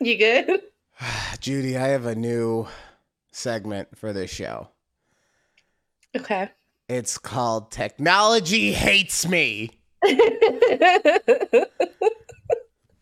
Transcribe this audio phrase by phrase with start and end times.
[0.00, 0.62] You good?
[1.40, 2.66] Judy, I have a new
[3.32, 4.68] segment for this show.
[6.16, 6.50] Okay.
[6.88, 9.70] It's called Technology Hates Me.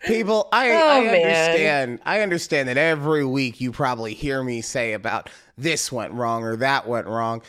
[0.01, 1.15] People, I, Oh, I man.
[1.15, 2.01] understand.
[2.05, 6.57] I understand that every week you probably hear me say about this went wrong or
[6.57, 7.43] that went wrong.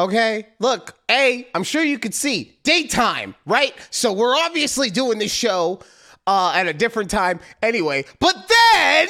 [0.00, 3.74] Okay, look, A, I'm sure you could see daytime, right?
[3.90, 5.80] So we're obviously doing this show
[6.28, 8.04] uh, at a different time anyway.
[8.20, 9.08] But then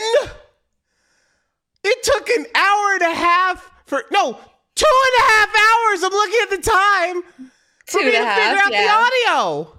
[1.82, 4.38] it took an hour and a half for no,
[4.74, 6.02] two and a half hours.
[6.04, 7.22] I'm looking at the time
[7.86, 8.84] for Two me to a figure out yeah.
[8.84, 8.88] the
[9.34, 9.74] audio.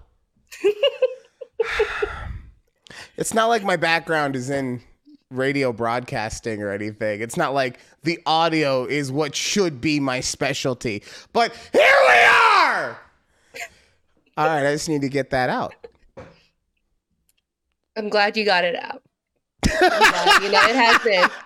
[3.18, 4.82] it's not like my background is in
[5.32, 7.22] radio broadcasting or anything.
[7.22, 11.04] It's not like the audio is what should be my specialty.
[11.32, 13.00] But here we are.
[14.38, 15.74] All right, I just need to get that out.
[18.00, 19.04] I'm glad you got it out.
[19.62, 21.30] Glad, you know, it has been.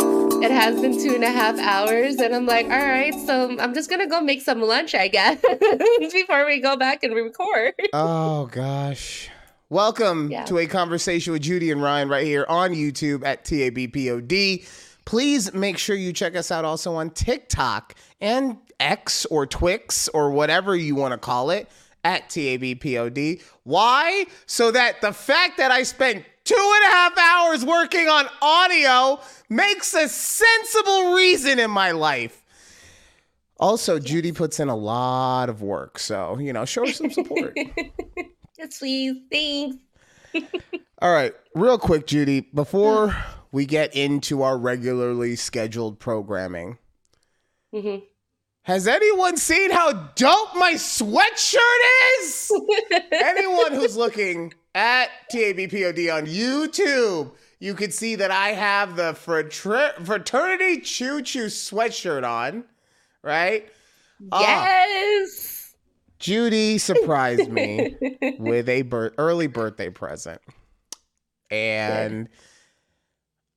[0.00, 3.72] It has been two and a half hours, and I'm like, all right, so I'm
[3.74, 5.40] just gonna go make some lunch, I guess,
[6.12, 7.74] before we go back and record.
[7.92, 9.28] Oh gosh.
[9.68, 10.44] Welcome Yeah.
[10.46, 14.66] to a conversation with Judy and Ryan right here on YouTube at TABPOD.
[15.04, 20.30] Please make sure you check us out also on TikTok and X or Twix or
[20.30, 21.68] whatever you want to call it
[22.04, 23.42] at TABPOD.
[23.64, 24.26] Why?
[24.46, 29.20] So that the fact that I spent two and a half hours working on audio
[29.48, 32.38] makes a sensible reason in my life.
[33.60, 37.56] Also, Judy puts in a lot of work, so you know, show her some support.
[38.58, 39.16] yes, please.
[39.30, 39.76] Thanks.
[41.00, 43.14] All right, real quick, Judy, before
[43.52, 46.78] we get into our regularly scheduled programming,
[47.72, 47.98] hmm
[48.64, 51.58] has anyone seen how dope my sweatshirt
[52.20, 52.52] is?
[53.12, 59.94] anyone who's looking at TABPOD on YouTube, you can see that I have the frater-
[60.04, 62.64] fraternity choo choo sweatshirt on,
[63.22, 63.68] right?
[64.30, 64.40] Ah.
[64.40, 65.74] Yes.
[66.20, 67.96] Judy surprised me
[68.38, 70.40] with a bir- early birthday present.
[71.50, 72.28] And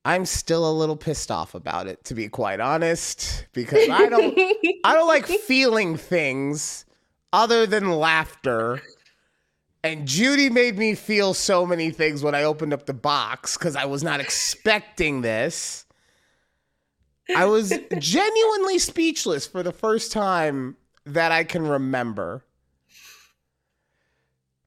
[0.05, 4.37] I'm still a little pissed off about it to be quite honest because I don't
[4.83, 6.85] I don't like feeling things
[7.33, 8.81] other than laughter.
[9.83, 13.75] And Judy made me feel so many things when I opened up the box cuz
[13.75, 15.85] I was not expecting this.
[17.35, 22.43] I was genuinely speechless for the first time that I can remember.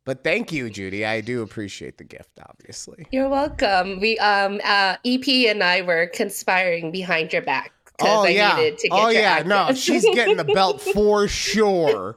[0.09, 1.05] But thank you, Judy.
[1.05, 3.07] I do appreciate the gift, obviously.
[3.13, 4.01] You're welcome.
[4.01, 8.57] We um uh EP and I were conspiring behind your back Oh I yeah.
[8.57, 9.43] to get oh yeah.
[9.45, 12.17] No, she's getting the belt for sure.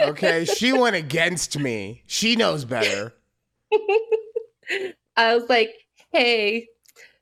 [0.00, 2.04] Okay, she went against me.
[2.06, 3.12] She knows better.
[5.16, 5.74] I was like,
[6.12, 6.68] hey,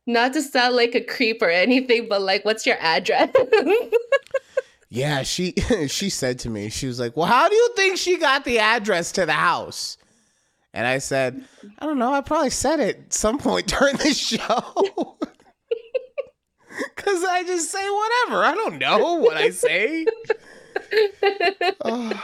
[0.07, 3.31] not to sound like a creep or anything, but like, what's your address?
[4.89, 5.53] Yeah, she
[5.89, 8.59] she said to me, she was like, "Well, how do you think she got the
[8.61, 9.97] address to the house?"
[10.73, 11.43] And I said,
[11.79, 12.13] "I don't know.
[12.13, 14.39] I probably said it some point during the show."
[16.97, 18.45] Cause I just say whatever.
[18.45, 20.07] I don't know what I say.
[21.81, 22.23] Oh.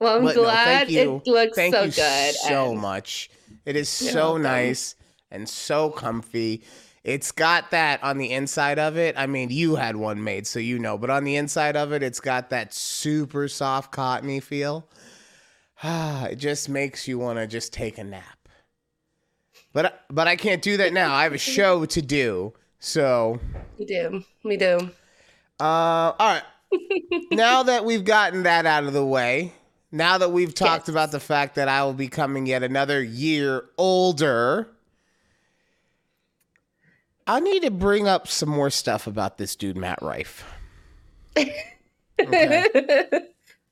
[0.00, 1.16] well, I'm But glad you.
[1.24, 2.34] it looks Thank so you good.
[2.36, 3.28] so and- much.
[3.64, 4.42] It is You're so welcome.
[4.42, 4.94] nice
[5.32, 6.62] and so comfy.
[7.06, 9.14] It's got that on the inside of it.
[9.16, 12.02] I mean, you had one made, so you know, but on the inside of it,
[12.02, 14.88] it's got that super soft cottony feel.
[15.84, 18.48] it just makes you want to just take a nap.
[19.72, 21.14] But but I can't do that now.
[21.14, 22.54] I have a show to do.
[22.80, 23.38] So,
[23.78, 24.24] We do.
[24.44, 24.90] We do.
[25.60, 26.42] uh, all right.
[27.30, 29.52] now that we've gotten that out of the way,
[29.92, 30.88] now that we've talked Yes.
[30.88, 34.68] about the fact that I will be coming yet another year older,
[37.26, 40.44] I need to bring up some more stuff about this dude, Matt Rife.
[41.36, 41.74] Okay.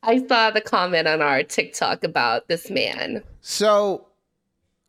[0.02, 3.22] I saw the comment on our TikTok about this man.
[3.40, 4.06] So,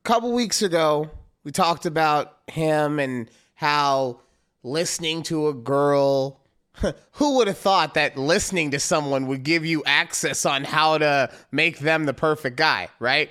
[0.03, 1.09] a couple weeks ago,
[1.43, 4.19] we talked about him and how
[4.63, 6.41] listening to a girl.
[7.13, 11.31] Who would have thought that listening to someone would give you access on how to
[11.49, 13.29] make them the perfect guy, right?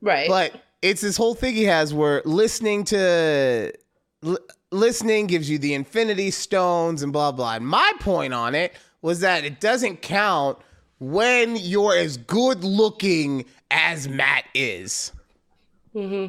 [0.00, 0.28] Right.
[0.28, 3.74] But it's this whole thing he has where listening to
[4.24, 4.38] l-
[4.70, 7.54] listening gives you the infinity stones and blah blah.
[7.56, 8.72] And my point on it
[9.02, 10.58] was that it doesn't count
[10.98, 15.12] when you're as good looking as Matt is.
[15.92, 16.26] hmm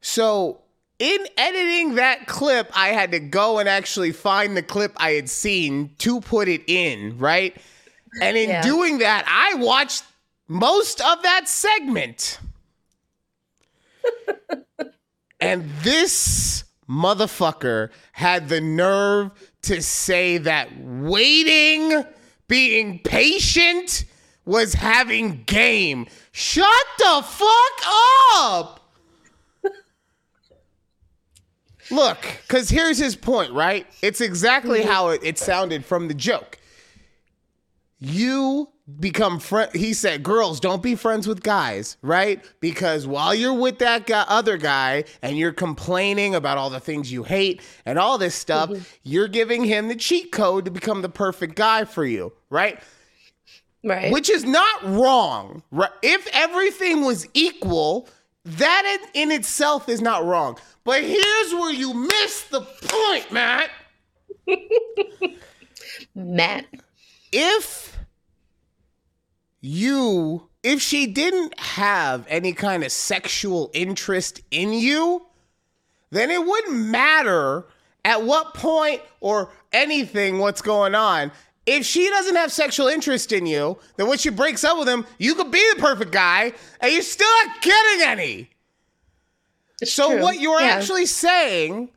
[0.00, 0.60] So
[0.98, 5.28] in editing that clip, I had to go and actually find the clip I had
[5.28, 7.56] seen to put it in, right?
[8.20, 8.62] And in Yeah.
[8.62, 10.04] doing that, I watched
[10.48, 12.38] most of that segment.
[15.52, 22.04] And this motherfucker had the nerve to say that waiting,
[22.48, 24.06] being patient,
[24.46, 26.06] was having game.
[26.32, 26.66] Shut
[26.98, 27.82] the fuck
[28.32, 28.80] up!
[31.90, 33.86] Look, because here's his point, right?
[34.00, 34.88] It's exactly mm-hmm.
[34.88, 36.56] how it, it sounded from the joke.
[37.98, 39.70] You become friend.
[39.74, 42.44] He said, "Girls, don't be friends with guys, right?
[42.60, 47.12] Because while you're with that guy, other guy, and you're complaining about all the things
[47.12, 48.82] you hate and all this stuff, mm-hmm.
[49.02, 52.80] you're giving him the cheat code to become the perfect guy for you, right?
[53.84, 54.12] Right.
[54.12, 55.62] Which is not wrong.
[55.70, 55.90] Right?
[56.02, 58.08] If everything was equal,
[58.44, 60.58] that in, in itself is not wrong.
[60.84, 63.70] But here's where you miss the point, Matt.
[66.14, 66.66] Matt.
[67.32, 67.96] If
[69.62, 75.24] you, if she didn't have any kind of sexual interest in you,
[76.10, 77.64] then it wouldn't matter
[78.04, 81.32] at what point or anything what's going on.
[81.64, 85.06] If she doesn't have sexual interest in you, then when she breaks up with him,
[85.18, 88.50] you could be the perfect guy and you're still not getting any.
[89.80, 90.22] It's So true.
[90.22, 90.66] what you're Yeah.
[90.74, 91.88] actually saying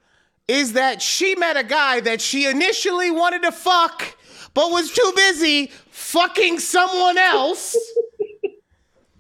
[0.48, 4.16] is that she met a guy that she initially wanted to fuck,
[4.56, 7.78] but was too busy fucking someone else.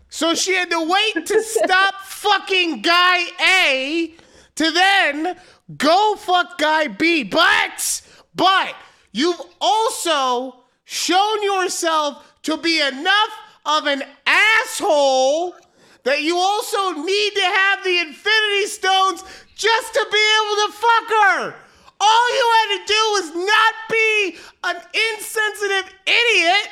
[0.09, 4.15] so she had to wait to stop fucking guy A
[4.55, 5.37] to then
[5.77, 7.23] go fuck guy B.
[7.23, 8.01] But
[8.33, 8.75] but
[9.11, 10.55] you've also
[10.85, 13.29] shown yourself to be enough
[13.65, 15.55] of an asshole
[16.03, 19.23] that you also need to have the Infinity Stones
[19.55, 21.55] just to be able to fuck her.
[21.99, 24.75] All you had to do was not be an
[25.13, 26.69] insensitive idiot.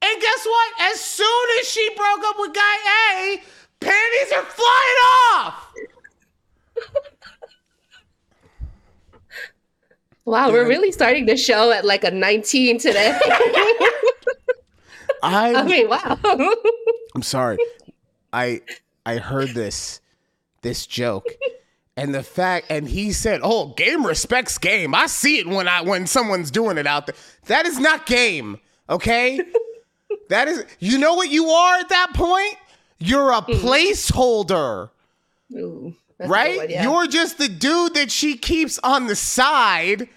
[0.00, 0.72] And guess what?
[0.92, 2.76] As soon as she broke up with guy
[3.14, 3.42] A,
[3.80, 4.98] panties are flying
[5.34, 5.74] off.
[10.28, 13.18] Wow, we're really starting the show at like a 19 today.
[15.22, 16.18] I I'm, mean, wow.
[17.14, 17.56] I'm sorry.
[18.30, 18.60] I
[19.06, 20.02] I heard this
[20.60, 21.24] this joke.
[21.98, 24.94] And the fact and he said, "Oh, game respects game.
[24.94, 27.16] I see it when I when someone's doing it out there.
[27.46, 29.40] That is not game, okay?
[30.28, 32.54] that is you know what you are at that point?
[33.00, 33.50] You're a hmm.
[33.50, 34.90] placeholder,
[35.56, 36.56] Ooh, right?
[36.58, 36.84] one, yeah.
[36.84, 40.08] You're just the dude that she keeps on the side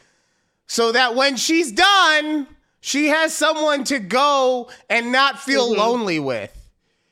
[0.68, 2.46] so that when she's done,
[2.80, 5.80] she has someone to go and not feel mm-hmm.
[5.80, 6.56] lonely with.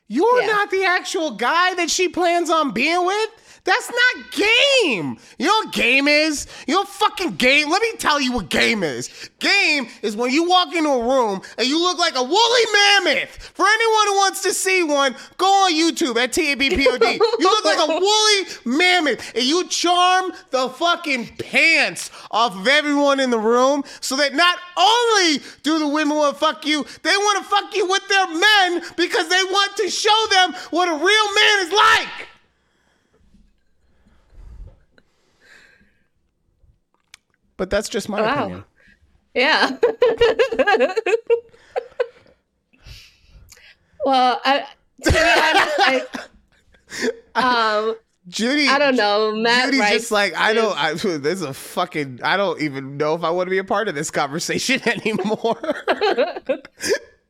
[0.08, 0.48] You're Yeah.
[0.48, 3.30] not the actual guy that she plans on being with.
[3.64, 5.18] That's not game.
[5.38, 6.48] You know what game is?
[6.68, 7.70] You know fucking game?
[7.70, 9.30] Let me tell you what game is.
[9.40, 13.30] Game is when you walk into a room and you look like a woolly mammoth.
[13.54, 17.20] For anyone who wants to see one, go on YouTube at TABPOD.
[17.40, 23.20] You look like a woolly mammoth and you charm the fucking pants off of everyone
[23.20, 27.16] in the room so that not only do the women want to fuck you, they
[27.16, 30.94] want to fuck you with their men because they want to show them what a
[30.94, 32.29] real man is like.
[37.60, 38.40] But that's just my Wow.
[38.40, 38.64] opinion.
[39.36, 39.72] Yeah.
[44.06, 44.66] well, I,
[45.04, 45.76] to be honest,
[47.36, 47.96] I, um,
[48.30, 49.36] Judy, I don't know.
[49.36, 50.78] Matt Judy's Rife just like I don't.
[50.78, 52.22] I, this is a fucking.
[52.24, 55.60] I don't even know if I want to be a part of this conversation anymore.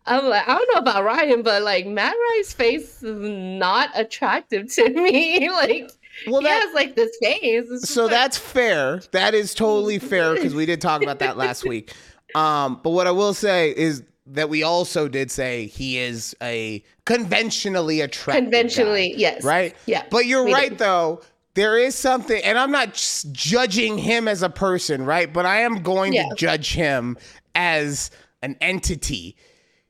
[0.05, 4.71] I'm like, I don't know about Ryan, but like Matt Rife's face is not attractive
[4.75, 5.50] to me.
[5.50, 5.89] like
[6.27, 9.01] well, he that, has like this just so like- that's fair.
[9.11, 11.93] That is totally fair because we did talk about that last week.
[12.35, 16.83] Um, but what I will say is that we also did say he is a
[17.05, 18.43] conventionally attractive.
[18.43, 19.43] guy, conventionally, yes.
[19.43, 19.75] right?
[19.88, 20.03] Yeah.
[20.11, 20.77] But you're right did.
[20.77, 21.21] though.
[21.55, 22.93] There is something, and I'm not
[23.31, 25.33] judging him as a person, right?
[25.33, 26.29] But I am going Yeah.
[26.29, 27.17] to judge him
[27.55, 28.11] as
[28.43, 29.35] an entity.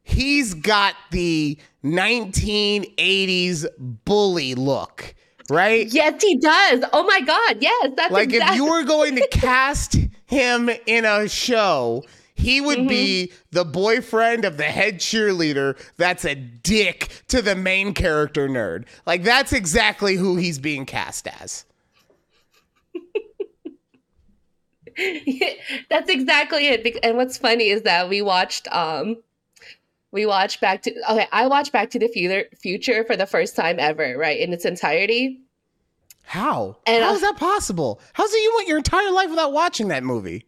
[0.02, 3.66] He's got the 1980s
[4.06, 5.14] bully look,
[5.50, 5.92] right?
[5.92, 6.84] Yes, he does.
[6.94, 7.58] Oh my God.
[7.62, 12.04] Yes, that's Like if you were going to cast him in a show,
[12.36, 13.36] he would be Mm-hmm.
[13.52, 18.86] the boyfriend of the head cheerleader that's a dick to the main character nerd.
[19.06, 21.66] Like that's exactly who he's being cast as.
[25.90, 26.98] That's exactly it.
[27.04, 29.18] And what's funny is that we watched um
[30.12, 32.08] we watched back to okay, I watched Back to the
[32.58, 34.40] Future for the first time ever, right?
[34.40, 35.42] In its entirety.
[36.24, 36.78] How?
[36.86, 38.02] And How I- is that possible?
[38.14, 40.46] How's it you went your entire life without watching that movie?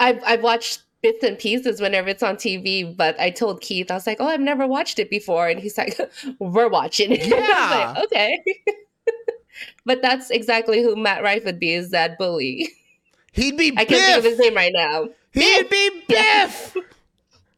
[0.00, 3.94] I've I've watched bits and pieces whenever it's on TV, but I told Keith, I
[3.94, 5.98] was like, "Oh, I've never watched it before," and he's like,
[6.38, 7.94] "We're watching it." Yeah.
[7.96, 8.42] like, okay.
[9.84, 12.68] but that's exactly who Matt Rife would be, is that bully.
[13.32, 15.08] He'd be I can't think of his name right now.
[15.32, 16.46] He'd be Yeah.
[16.46, 16.76] Biff.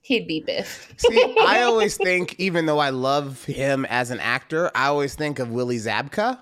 [0.07, 0.95] He'd be Biff.
[0.99, 5.41] See, I always think, even though I love him as an actor, I always think
[5.41, 6.39] of Willie Zabka.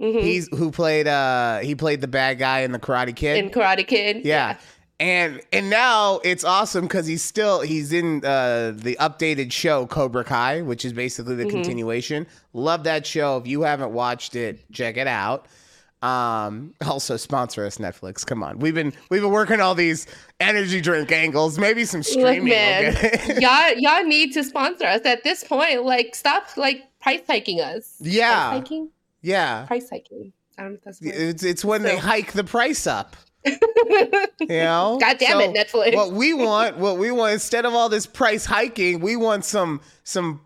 [0.00, 0.20] Mhm.
[0.20, 3.38] He's who played uh he played the bad guy in the Karate Kid.
[3.42, 4.24] in Karate Kid.
[4.24, 4.58] yeah.
[4.98, 10.24] And and now it's awesome because he's still he's in uh the updated show Cobra
[10.24, 11.50] Kai, which is basically the Mhm.
[11.50, 12.26] continuation.
[12.52, 13.36] Love that show.
[13.38, 15.46] If you haven't watched it, check it out.
[16.02, 18.24] Um also sponsor us Netflix.
[18.24, 18.58] Come on.
[18.58, 20.06] We've been we've been working all these
[20.40, 21.58] energy drink angles.
[21.58, 22.44] Maybe some streaming.
[22.44, 22.94] will man,
[23.40, 25.84] y'all y'all need to sponsor us at this point.
[25.84, 27.96] Like, stop like price hiking us.
[28.00, 28.48] Yeah.
[28.48, 28.90] Price hiking?
[29.22, 29.66] yeah.
[29.66, 30.32] Price hiking.
[30.58, 31.00] I don't know if that's.
[31.02, 33.16] It's it's when they hike the price up.
[34.38, 34.98] You know?
[35.00, 35.94] God damn it, Netflix.
[35.94, 39.80] What we want, what we want, instead of all this price hiking, we want some
[40.04, 40.40] some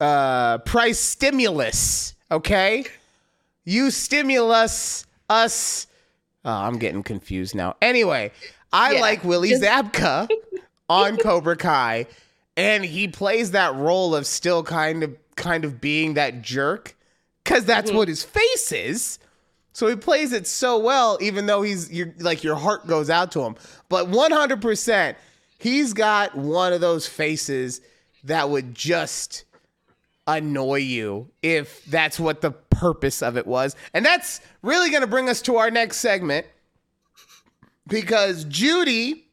[0.00, 2.14] uh price stimulus.
[2.30, 2.84] Okay?
[3.64, 5.86] You stimulus us.
[6.44, 7.76] Oh, I'm getting confused now.
[7.80, 8.32] Anyway,
[8.72, 10.28] I Yeah, like Willie just- Zabka
[10.88, 12.06] on Cobra Kai,
[12.56, 16.94] and he plays that role of still kind of kind of being that jerk,
[17.42, 17.94] because that's Mhm.
[17.94, 19.18] what his face is.
[19.72, 23.32] So he plays it so well, even though he's you're, like your heart goes out
[23.32, 23.56] to him.
[23.88, 25.16] But 100%,
[25.58, 27.80] he's got one of those faces
[28.24, 29.44] that would just
[30.26, 33.76] annoy you if that's what the purpose of it was.
[33.94, 36.46] And that's really going to bring us to our next segment
[37.88, 39.26] because Judy.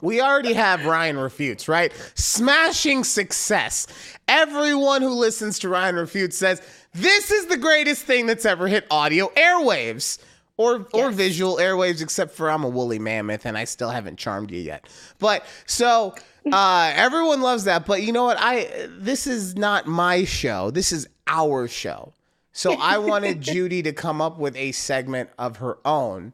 [0.00, 1.92] We already have Ryan Refutes, right?
[2.14, 3.88] Smashing success.
[4.28, 6.62] Everyone who listens to Ryan Refutes says
[6.94, 10.18] this is the greatest thing that's ever hit audio airwaves
[10.56, 14.50] or or visual airwaves, except for I'm a woolly mammoth and I still haven't charmed
[14.50, 14.86] you yet.
[15.18, 16.14] But so
[16.52, 17.86] uh, everyone loves that.
[17.86, 18.36] But you know what?
[18.38, 20.70] I this is not my show.
[20.70, 22.12] This is our show.
[22.58, 26.32] So I wanted Judy to come up with a segment of her own.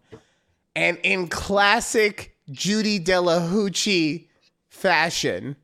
[0.75, 4.25] And in classic Judy Delahoochie
[4.71, 5.57] fashion,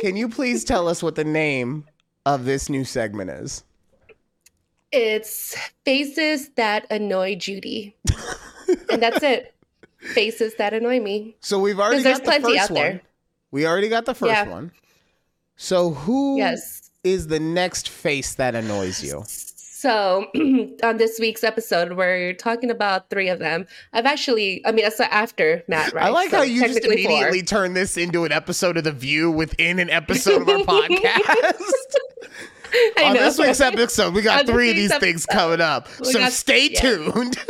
[0.00, 1.84] can you please tell us what the name
[2.24, 3.64] of this new segment is?
[4.90, 7.94] It's faces that annoy Judy.
[8.90, 9.54] and that's it.
[10.14, 11.36] Faces that annoy me.
[11.40, 12.90] So we've already got the plenty first out there.
[12.92, 13.00] one.
[13.50, 14.48] We already got the first Yeah.
[14.48, 14.72] one.
[15.56, 16.38] So who
[17.04, 19.22] is the next face that annoys you?
[19.26, 20.26] So
[20.82, 23.66] on this week's episode, we're talking about three of them.
[23.92, 26.06] I've actually, I mean, that's after Matt, right?
[26.06, 27.12] I like So how you just technically four.
[27.12, 31.60] immediately turn this into an episode of The View within an episode of our podcast.
[33.04, 33.20] On know.
[33.20, 35.86] this week's episode, we got three of these things coming up.
[36.02, 36.80] So got- stay yeah.
[36.80, 37.38] tuned.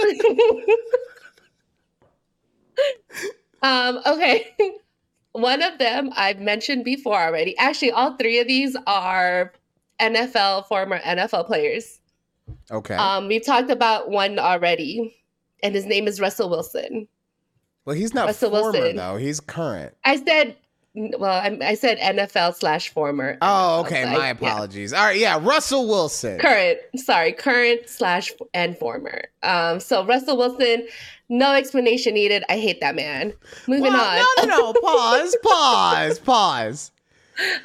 [3.62, 4.54] um, okay.
[5.34, 7.58] One of them I've mentioned before already.
[7.58, 9.52] Actually, all three of these are
[10.00, 12.00] NFL, former NFL players.
[12.70, 12.94] okay.
[12.94, 15.16] Um, we've talked about one already,
[15.62, 17.08] and his name is Russell Wilson.
[17.84, 18.96] well, he's not Russell former Wilson.
[18.96, 19.16] though.
[19.16, 19.94] He's current.
[20.04, 20.56] I said,
[20.94, 23.36] well, I, I said NFL slash former.
[23.42, 24.02] Oh, NFL, okay.
[24.04, 24.30] so My I- yeah.
[24.30, 24.92] apologies.
[24.92, 25.18] All right.
[25.18, 25.38] Yeah.
[25.42, 26.38] Russell Wilson.
[26.38, 29.22] Current, sorry, current slash and former.
[29.42, 30.86] Um, so Russell Wilson,
[31.28, 32.44] no explanation needed.
[32.48, 33.32] I hate that man.
[33.66, 34.46] Moving Well, on.
[34.48, 34.80] No, no, no.
[34.80, 35.36] Pause.
[35.42, 36.18] pause.
[36.20, 36.90] Pause.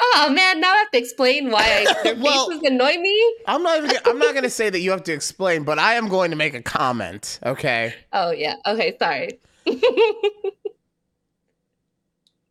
[0.01, 3.35] Oh man, now I have to explain why I, their Well- faces annoy me.
[3.45, 3.91] I'm not even.
[4.05, 6.35] I'm not going to say that you have to explain, but I am going to
[6.37, 7.39] make a comment.
[7.45, 7.93] Okay.
[8.11, 8.55] Oh yeah.
[8.65, 9.39] Okay, sorry.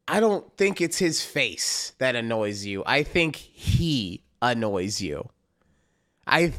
[0.08, 2.82] I don't think it's his face that annoys you.
[2.86, 5.28] I think he annoys you.
[6.26, 6.52] I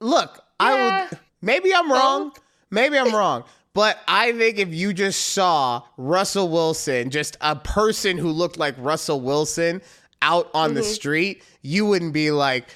[0.00, 0.44] look.
[0.60, 1.08] I Yeah.
[1.10, 1.18] would.
[1.42, 2.32] Maybe I'm wrong.
[2.70, 3.44] Maybe I'm wrong.
[3.74, 8.74] But I think if you just saw Russell Wilson, just a person who looked like
[8.78, 9.82] Russell Wilson
[10.22, 10.94] out on the Mhm.
[10.94, 12.66] street, you wouldn't be like,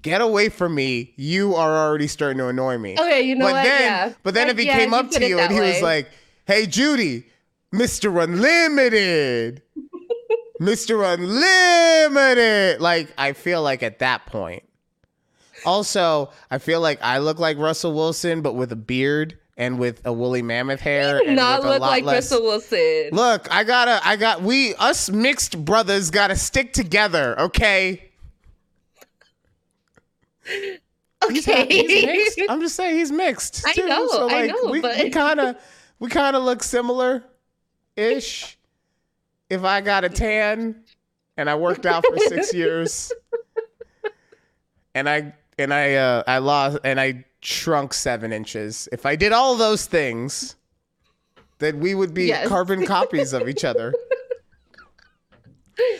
[0.00, 1.12] "Get away from me!
[1.16, 3.62] You are already starting to annoy me." Okay, you know but what?
[3.64, 4.12] then, yeah.
[4.22, 6.08] but then Like, if he yeah, came up to you and he was like,
[6.46, 7.26] "Hey, Judy,
[7.74, 8.22] Mr.
[8.22, 9.62] Unlimited,
[10.60, 11.04] Mr.
[11.14, 14.62] Unlimited," like I feel like at that point.
[15.66, 20.00] Also, I feel like I look like Russell Wilson, but with a beard and with
[20.06, 21.20] a woolly mammoth hair.
[21.24, 23.08] You not look like less- Russell Wilson.
[23.10, 28.04] Look, I gotta, I got, we, us mixed brothers gotta stick together, okay?
[31.24, 31.40] Okay.
[31.58, 32.40] not- he's mixed.
[32.48, 33.66] I'm just saying he's mixed.
[33.66, 33.86] I too.
[33.88, 35.56] know, So I like, know, we, but- we kind of,
[35.98, 37.24] we kind of look similar,
[37.98, 38.56] ish.
[39.50, 40.82] If I got a tan,
[41.36, 43.12] and I worked out for six years,
[44.94, 48.88] and I and I uh, I lost and I shrunk seven inches.
[48.92, 50.56] If I did all those things,
[51.58, 52.48] then we would be Yes.
[52.48, 53.92] carbon copies of each other.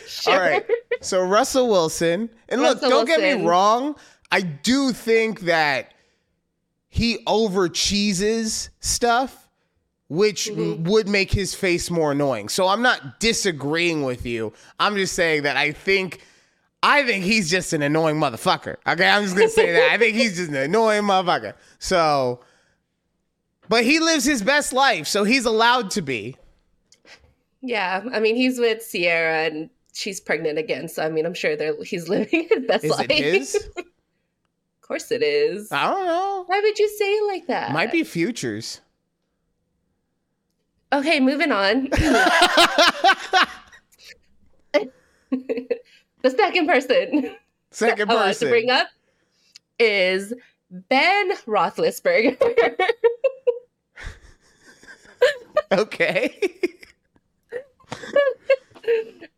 [0.07, 0.33] Sure.
[0.33, 0.65] All right.
[1.01, 3.95] So Russell Wilson, and look, don't get me wrong.
[4.31, 5.93] I do think that
[6.89, 9.48] he over cheeses stuff,
[10.09, 10.89] which Mm-hmm.
[10.89, 12.49] would make his face more annoying.
[12.49, 14.51] So I'm not disagreeing with you.
[14.79, 16.21] I'm just saying that I think.
[16.81, 18.77] I think he's just an annoying motherfucker.
[18.87, 19.91] Okay, I'm just gonna say that.
[19.91, 21.53] I think he's just an annoying motherfucker.
[21.77, 22.39] So,
[23.67, 26.37] but he lives his best life, so he's allowed to be.
[27.61, 30.87] Yeah, I mean, he's with Ciara and she's pregnant again.
[30.87, 33.07] So, I mean, I'm sure they're, he's living his best Is life.
[33.09, 33.55] it his?
[33.77, 33.83] of
[34.81, 35.69] course it is.
[35.73, 36.43] I don't know.
[36.47, 37.73] Why would you say it like that?
[37.73, 38.79] Might be Future's.
[40.91, 41.89] Okay, moving on.
[44.73, 47.35] the second person
[47.71, 48.87] Second I wanted to bring up
[49.77, 50.33] is
[50.69, 52.37] Ben Roethlisberger.
[55.71, 56.39] Okay.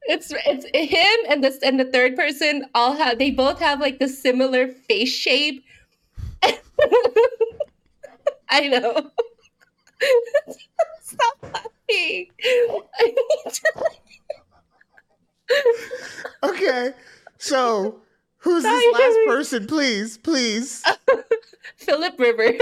[0.04, 4.00] it's it's him and this and the third person all have they both have like
[4.00, 5.66] the similar face shape.
[8.50, 9.12] I know.
[11.02, 12.28] Stop laughing.
[12.44, 13.86] I need to-
[16.44, 16.94] okay.
[17.38, 18.02] So,
[18.38, 19.68] who's Sorry, this last person?
[19.68, 20.84] Please, please.
[21.78, 22.56] Philip Rivers.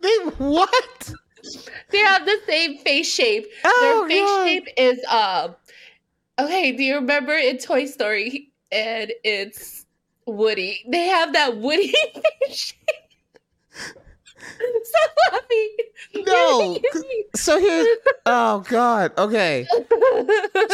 [0.00, 1.12] they what?
[1.90, 3.46] they have the same face shape.
[3.64, 4.46] Oh, Their face God.
[4.46, 5.54] shape is um
[6.38, 9.86] okay, do you remember in Toy Story and it's
[10.26, 10.84] Woody?
[10.88, 11.92] They have that Woody
[12.48, 12.83] face shape.
[14.84, 15.76] Stop laughing.
[16.26, 16.78] No.
[17.34, 17.88] So here's
[18.26, 19.12] Oh god.
[19.18, 19.66] Okay.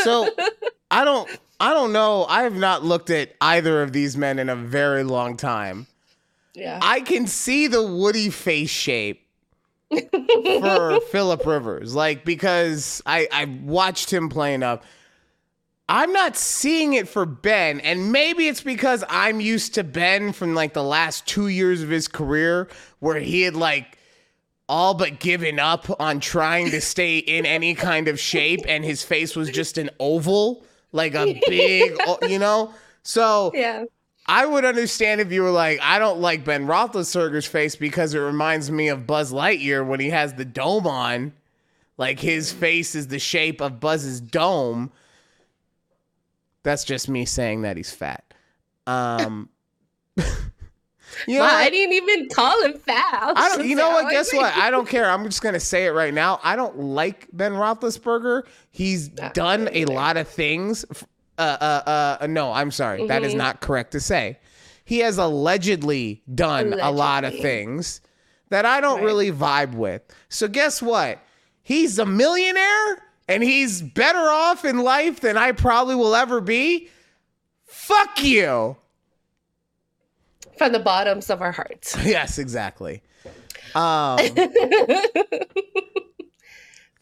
[0.03, 0.29] So
[0.91, 1.29] I don't
[1.61, 2.25] I don't know.
[2.25, 5.87] I have not looked at either of these men in a very long time.
[6.55, 6.79] yeah.
[6.83, 9.27] I can see the Woody face shape
[10.61, 14.85] for Philip Rivers, like because I I watched him playing up.
[15.91, 20.55] I'm not seeing it for Ben, and maybe it's because I'm used to Ben from
[20.55, 22.69] like the last two years of his career,
[23.01, 23.99] where he had like
[24.69, 29.03] all but given up on trying to stay in any kind of shape, and his
[29.03, 32.73] face was just an oval, like a big, you know.
[33.03, 33.83] So yeah.
[34.27, 38.21] I would understand if you were like, I don't like Ben Roethlisberger's face because it
[38.21, 41.33] reminds me of Buzz Lightyear when he has the dome on.
[41.97, 44.93] Like his face is the shape of Buzz's dome.
[46.63, 48.25] That's just me saying that he's fat.
[48.87, 49.49] Um,
[50.17, 50.25] you
[51.39, 53.33] know, Wow, I didn't even call him fat.
[53.37, 53.67] I don't.
[53.69, 54.11] You know what?
[54.11, 54.55] Guess what?
[54.57, 55.09] I don't care.
[55.09, 56.41] I'm just gonna say it right now.
[56.43, 58.43] I don't like Ben Roethlisberger.
[58.71, 60.85] He's Nah, done a lot of things.
[61.39, 62.27] Uh, uh, uh.
[62.27, 63.07] No, I'm sorry.
[63.07, 63.39] That is Mhm.
[63.39, 64.39] not correct to say.
[64.85, 68.01] He has allegedly done a lot of things
[68.51, 69.05] that I don't Right.
[69.05, 70.03] really vibe with.
[70.29, 71.19] So guess what?
[71.63, 76.89] He's a millionaire and he's better off in life than I probably will ever be.
[77.65, 78.77] Fuck you.
[80.59, 81.97] From the bottoms of our hearts.
[82.05, 83.03] Yes, exactly.
[83.75, 84.19] Um.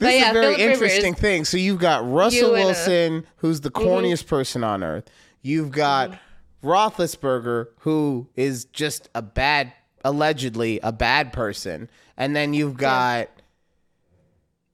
[0.01, 0.81] This is a very Philip Rivers.
[0.83, 1.45] interesting thing.
[1.45, 5.11] So you've got Russell You uh, Wilson, who's the corniest person on earth.
[5.43, 6.69] You've got Mm-hmm.
[6.69, 9.73] Roethlisberger, who is just a bad,
[10.05, 13.29] allegedly a bad person, and then you've got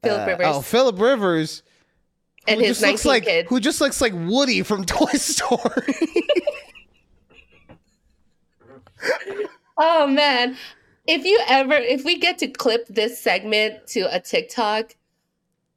[0.04, 1.62] Philip uh, Rivers Oh, Philip Rivers,
[2.46, 3.48] and who his just looks like kids.
[3.48, 5.60] who just looks like Woody from Toy Story.
[9.76, 10.56] Oh man.
[11.06, 14.94] If you ever if we get to clip this segment to a TikTok,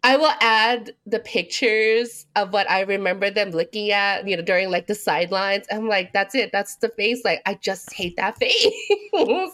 [0.04, 4.70] I will add the pictures of what I remember them looking at, you know, during
[4.70, 5.66] like the sidelines.
[5.72, 6.52] I'm like, that's it.
[6.54, 7.26] That's the face.
[7.26, 8.66] Like, I just hate that face.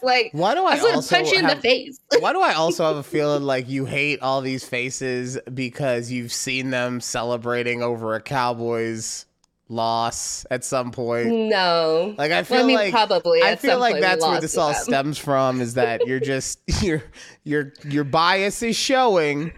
[0.03, 1.99] like Why do I I just want to also punch you in the face.
[2.19, 6.33] Why do I also have a feeling like you hate all these faces because you've
[6.33, 9.25] seen them celebrating over a Cowboys
[9.69, 11.27] loss at some point?
[11.29, 12.13] no.
[12.17, 13.41] Like I feel Well, I mean, like probably.
[13.41, 14.81] I feel like that's where this all them.
[14.83, 17.01] stems from is that you're just your
[17.43, 19.53] your your bias is showing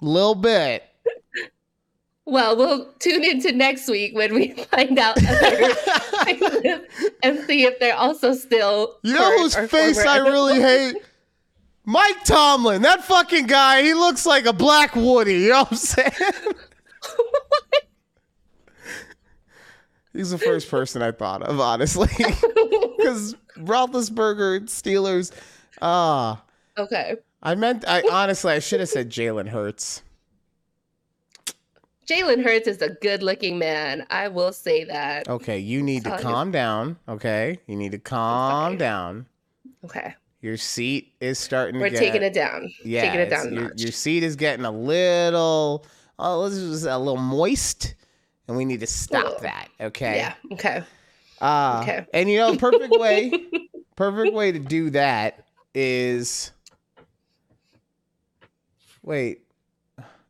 [0.00, 0.84] little bit.
[2.26, 5.16] Well, we'll tune into next week when we find out
[7.22, 8.98] and see if they're also still.
[9.02, 10.96] You know whose face I really hate?
[11.84, 12.82] Mike Tomlin.
[12.82, 15.40] That fucking guy, he looks like a black Woody.
[15.40, 16.12] You know what I'm saying?
[20.12, 22.08] He's the first person I thought of, honestly.
[23.00, 25.32] Because Roethlisberger, Steelers.
[25.80, 26.42] Ah,
[26.76, 27.16] okay.
[27.42, 30.02] I meant, I honestly, I should have said Jalen Hurts.
[32.06, 34.04] Jalen Hurts is a good-looking man.
[34.10, 35.28] I will say that.
[35.28, 36.24] Okay, you need to Tell you.
[36.24, 36.96] calm down.
[37.08, 39.26] Okay, you need to calm down.
[39.84, 41.98] Okay, Your seat is starting to we're get.
[42.00, 42.70] taking it down.
[42.84, 45.86] Yeah, taking it down Your, your seat is getting a little.
[46.18, 47.94] Oh, this is a little moist,
[48.48, 49.68] and we need to stop that.
[49.80, 50.16] Okay.
[50.16, 50.34] Yeah.
[50.52, 50.82] Okay.
[51.40, 52.06] Uh, Okay.
[52.12, 53.32] And you know, perfect way,
[53.96, 56.50] perfect way to do that is.
[59.02, 59.42] Wait,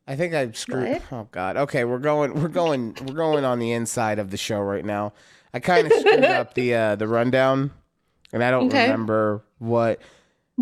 [0.07, 0.89] I think I screwed.
[0.89, 1.01] What?
[1.11, 1.57] Oh God.
[1.57, 2.33] Okay, we're going.
[2.41, 2.95] We're going.
[3.05, 5.13] We're going on the inside of the show right now.
[5.53, 7.71] I kind of screwed up the uh, the rundown,
[8.33, 8.83] and I don't Okay.
[8.83, 10.01] remember what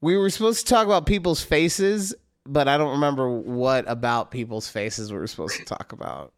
[0.00, 2.14] we were supposed to talk about people's faces,
[2.46, 6.32] but I don't remember what about people's faces we were supposed to talk about.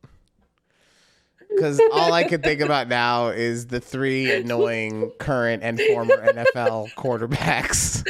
[1.55, 6.93] Because all I can think about now is the three annoying current and former NFL
[6.95, 8.05] quarterbacks.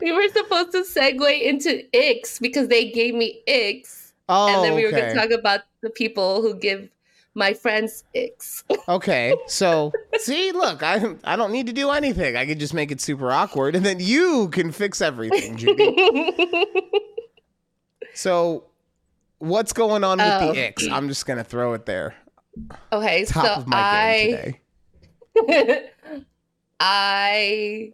[0.00, 4.74] we were supposed to segue into icks because they gave me icks, Oh, and then
[4.74, 6.88] we were going to oh, talk about the people who give
[7.34, 8.62] my friends icks.
[8.88, 12.36] okay, so see, look, I I don't need to do anything.
[12.36, 15.96] I could just make it super awkward, and then you can fix everything, Judy.
[18.14, 18.64] So,
[19.38, 20.52] what's going on with Oh.
[20.52, 20.86] the icks?
[20.86, 22.14] I'm just gonna throw it there.
[22.92, 24.58] Okay, Top so of my I.
[25.36, 25.90] today.
[26.80, 27.92] I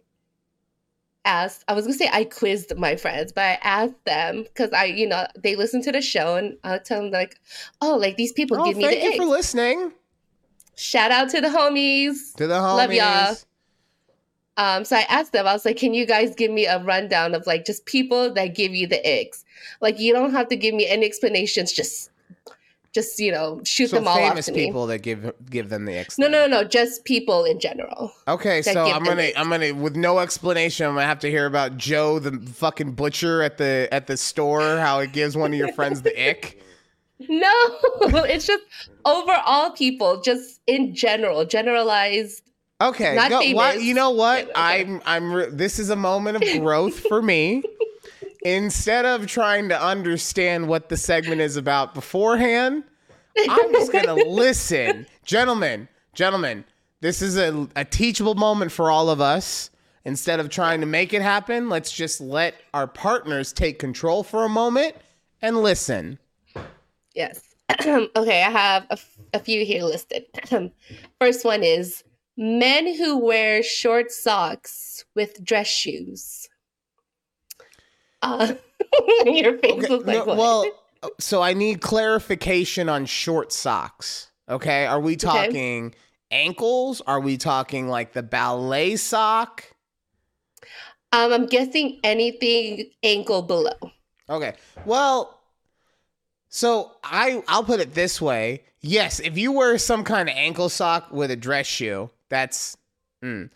[1.25, 4.85] asked, I was gonna say I quizzed my friends, but I asked them because I,
[4.85, 7.39] you know, they listen to the show and I'll tell them like,
[7.81, 9.17] oh, like these people Oh, give me the." thank you ick.
[9.17, 9.91] for listening
[10.75, 12.33] Shout out to the homies.
[12.35, 12.77] to the homies.
[12.77, 13.35] Love y'all.
[14.55, 17.35] Um, so I asked them, I was like, can you guys give me a rundown
[17.35, 19.43] of like just people that give you the icks?
[19.81, 22.11] Like you don't have to give me any explanations, just
[22.93, 24.65] just you know, shoot So them all off famous to me.
[24.65, 26.17] people that give give them the icks.
[26.17, 28.11] No, no, no, just people in general.
[28.27, 29.37] Okay, so I'm gonna icks.
[29.39, 30.85] I'm gonna with no explanation.
[30.87, 34.77] I'm gonna have to hear about Joe the fucking butcher at the at the store.
[34.77, 36.61] How it gives one of your friends the ick.
[37.27, 37.51] No,
[38.01, 38.63] it's just
[39.03, 42.43] overall people, just in general, generalized.
[42.79, 43.83] Okay, Not go, famous.
[43.83, 44.43] you know what?
[44.45, 44.53] Okay.
[44.55, 47.61] I'm I'm re- this is a moment of growth for me.
[48.41, 52.83] Instead of trying to understand what the segment is about beforehand,
[53.49, 56.65] I'm just gonna listen, gentlemen, gentlemen.
[57.01, 59.69] This is a, a teachable moment for all of us.
[60.05, 64.45] Instead of trying to make it happen, let's just let our partners take control for
[64.45, 64.95] a moment
[65.41, 66.17] and listen.
[67.13, 67.55] Yes.
[67.85, 70.25] okay, I have a, f- a few here listed.
[71.19, 72.03] First one is
[72.37, 76.38] men who wear short socks with dress shoes.
[78.21, 78.53] Uh,
[79.25, 80.37] your face Okay, was like, no, what?
[80.37, 80.65] well,
[81.19, 84.31] so I need clarification on short socks.
[84.49, 85.93] Okay, are we talking
[86.31, 87.01] ankles?
[87.01, 89.63] Are we talking like the ballet sock?
[91.11, 93.73] um, I'm guessing anything ankle below.
[94.29, 94.53] Okay,
[94.85, 95.39] well,
[96.49, 98.63] so I I'll put it this way.
[98.81, 102.77] Yes, if you wear some kind of ankle sock with a dress shoe, that's,
[103.23, 103.49] mm.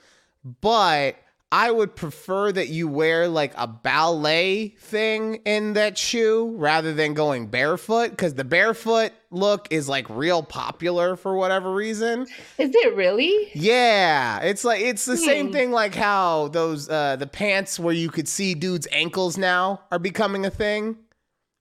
[0.62, 1.16] but
[1.56, 7.14] I would prefer that you wear like a ballet thing in that shoe rather than
[7.14, 12.22] going barefoot because the barefoot look is like real popular for whatever reason.
[12.58, 13.52] Is it really?
[13.54, 15.52] Yeah, it's like it's the same Hmm.
[15.54, 20.00] thing like how those uh the pants where you could see dudes' ankles now are
[20.00, 20.98] becoming a thing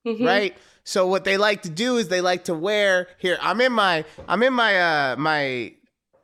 [0.07, 0.25] Mhm.
[0.25, 0.57] right?
[0.85, 3.37] So what they like to do is they like to wear here.
[3.43, 5.75] I'm in my I'm in my uh my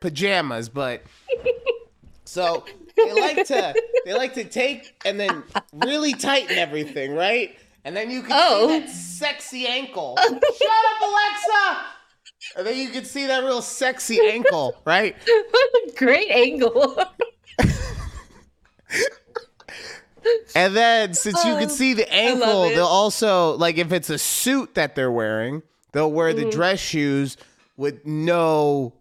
[0.01, 1.03] pajamas, but
[2.25, 2.65] so
[2.99, 7.57] they like to they like to take and then really tighten everything, right?
[7.85, 8.69] And then you can Oh.
[8.69, 10.17] see that sexy ankle.
[10.21, 11.79] Shut up, Alexa.
[12.57, 15.17] And then you can see that real sexy ankle, right?
[15.97, 16.99] Great angle.
[20.55, 24.19] And then since you can Oh, see the ankle, they'll also like if it's a
[24.19, 26.45] suit that they're wearing, they'll wear Mm-hmm.
[26.45, 27.37] the dress shoes
[27.77, 28.93] with no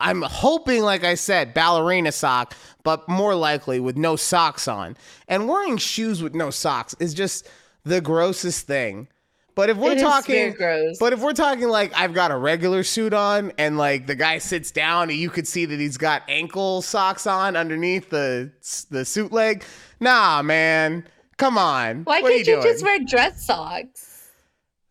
[0.00, 4.96] I'm hoping like I said ballerina sock, but more likely with no socks on.
[5.28, 7.48] And wearing shoes with no socks is just
[7.84, 9.08] the grossest thing.
[9.54, 10.98] But if we're It talking gross.
[10.98, 14.38] but if we're talking like I've got a regular suit on and like the guy
[14.38, 18.50] sits down and you could see that he's got ankle socks on underneath the
[18.90, 19.62] the suit leg,
[20.00, 22.02] nah, man, come on.
[22.02, 22.62] Why what can't you, doing?
[22.64, 24.28] just wear dress socks?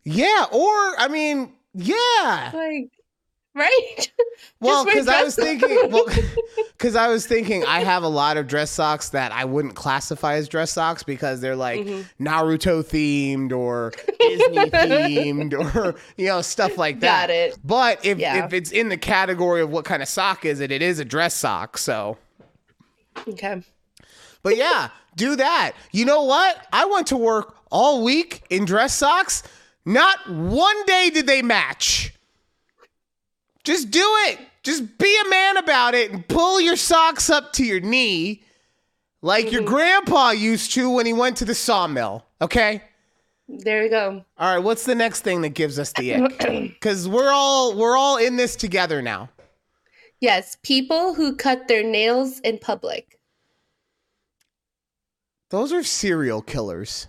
[0.04, 2.50] Yeah, or I mean, yeah.
[2.54, 2.90] Like,
[3.54, 4.10] right?
[4.60, 6.06] Well, because I was thinking, well,
[6.78, 10.34] because I was thinking, I have a lot of dress socks that I wouldn't classify
[10.36, 12.24] as dress socks because they're like Mm-hmm.
[12.26, 17.26] Naruto themed or Disney themed or you know stuff like that.
[17.28, 17.58] Got it.
[17.62, 18.46] But if Yeah.
[18.46, 21.04] if it's in the category of what kind of sock is it, it is a
[21.04, 21.76] dress sock.
[21.76, 22.16] So,
[23.28, 23.62] okay.
[24.42, 25.72] but yeah, do that.
[25.92, 26.66] You know what?
[26.72, 29.42] I went to work all week in dress socks.
[29.84, 32.14] Not one day did they match.
[33.64, 34.38] Just do it.
[34.62, 38.42] Just be a man about it and pull your socks up to your knee
[39.22, 42.24] like your grandpa used to when he went to the sawmill.
[42.42, 42.82] Okay?
[43.48, 44.24] There we go.
[44.38, 46.78] All right, what's the next thing that gives us the ick?
[46.80, 49.28] Cuz we're all we're all in this together now.
[50.20, 53.18] Yes, people who cut their nails in public.
[55.50, 57.08] Those are serial killers.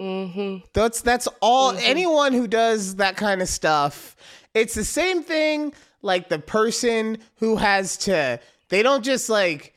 [0.00, 0.64] Mm-hmm.
[0.72, 1.80] That's that's all Mhm.
[1.82, 4.16] anyone who does that kind of stuff.
[4.54, 9.74] It's the same thing like the person who has to they don't just like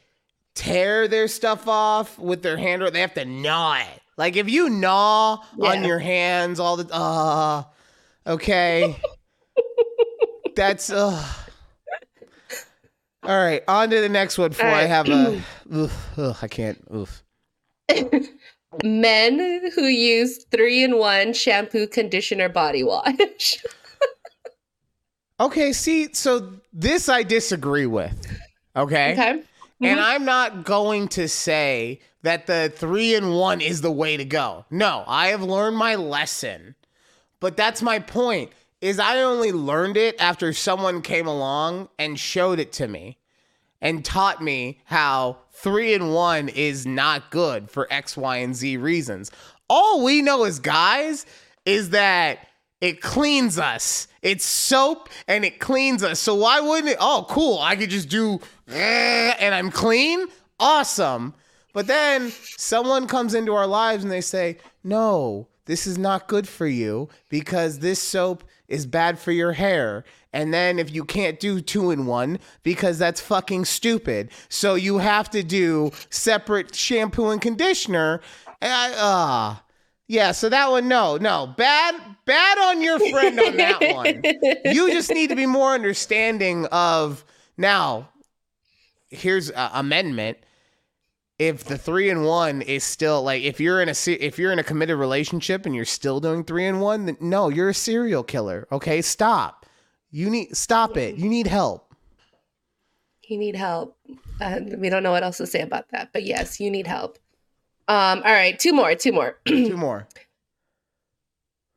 [0.56, 4.02] tear their stuff off with their hand or they have to gnaw it.
[4.18, 7.64] Like if you gnaw on your hands all the uh
[8.28, 8.96] okay.
[10.56, 11.24] that's uh
[13.24, 15.44] all right, on to the next one before All I have a
[15.76, 17.24] oof, ugh, I can't oof.
[18.84, 23.64] Men who use three in one shampoo, conditioner, body wash.
[25.40, 28.16] Okay, see, so this I disagree with.
[28.76, 29.14] Okay.
[29.14, 29.44] okay.
[29.82, 30.04] And Mhm.
[30.04, 34.66] I'm not going to say that the three in one is the way to go.
[34.72, 36.76] No, I have learned my lesson.
[37.40, 38.52] But that's my point.
[38.82, 43.18] Is I only learned it after someone came along and showed it to me
[43.82, 48.78] and taught me how three in one is not good for X, Y, and Z
[48.78, 49.32] reasons.
[49.70, 51.26] All we know as guys
[51.66, 52.48] is that
[52.82, 54.08] it cleans us.
[54.28, 56.20] It's soap and it cleans us.
[56.20, 56.98] So why wouldn't it?
[57.00, 57.60] Oh, cool.
[57.60, 60.28] I could just do eh, and I'm clean.
[60.60, 61.34] Awesome.
[61.72, 66.46] But then someone comes into our lives and they say, no, this is not good
[66.46, 70.04] for you because this soap is bad for your hair.
[70.34, 74.32] And then if you can't do two in one, because that's fucking stupid.
[74.50, 78.20] So you have to do separate shampoo and conditioner.
[78.62, 79.56] And I, uh,
[80.08, 81.54] yeah, so that one, no, no.
[81.58, 84.24] Bad, bad on your friend on that one.
[84.74, 87.24] You just need to be more understanding of
[87.58, 88.10] now,
[89.10, 90.38] here's amendment
[91.40, 94.60] if the three and one is still like if you're in a if you're in
[94.60, 98.24] a committed relationship and you're still doing three and one then no you're a serial
[98.24, 99.66] killer okay stop
[100.10, 101.94] you need stop it you need help
[103.30, 103.98] You need help.
[104.40, 107.18] Uh, we don't know what else to say about that, but yes, you need help.
[107.88, 109.40] Um, all right, two more, two more.
[109.46, 110.08] two more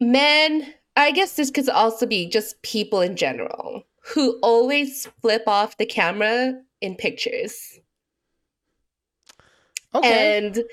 [0.01, 5.77] Men, I guess this could also be just people in general who always flip off
[5.77, 7.79] the camera in pictures.
[9.95, 10.65] okay And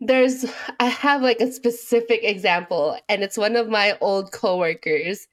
[0.00, 0.44] there's,
[0.78, 5.26] I have like a specific example, and it's one of my old coworkers.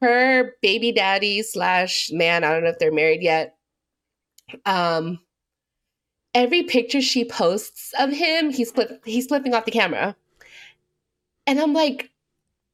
[0.00, 3.56] Her baby daddy slash man, I don't know if they're married yet.
[4.66, 5.20] Um,
[6.36, 10.14] every picture she posts of him, he's flip, he's flipping off the camera,
[11.46, 12.10] and I'm like,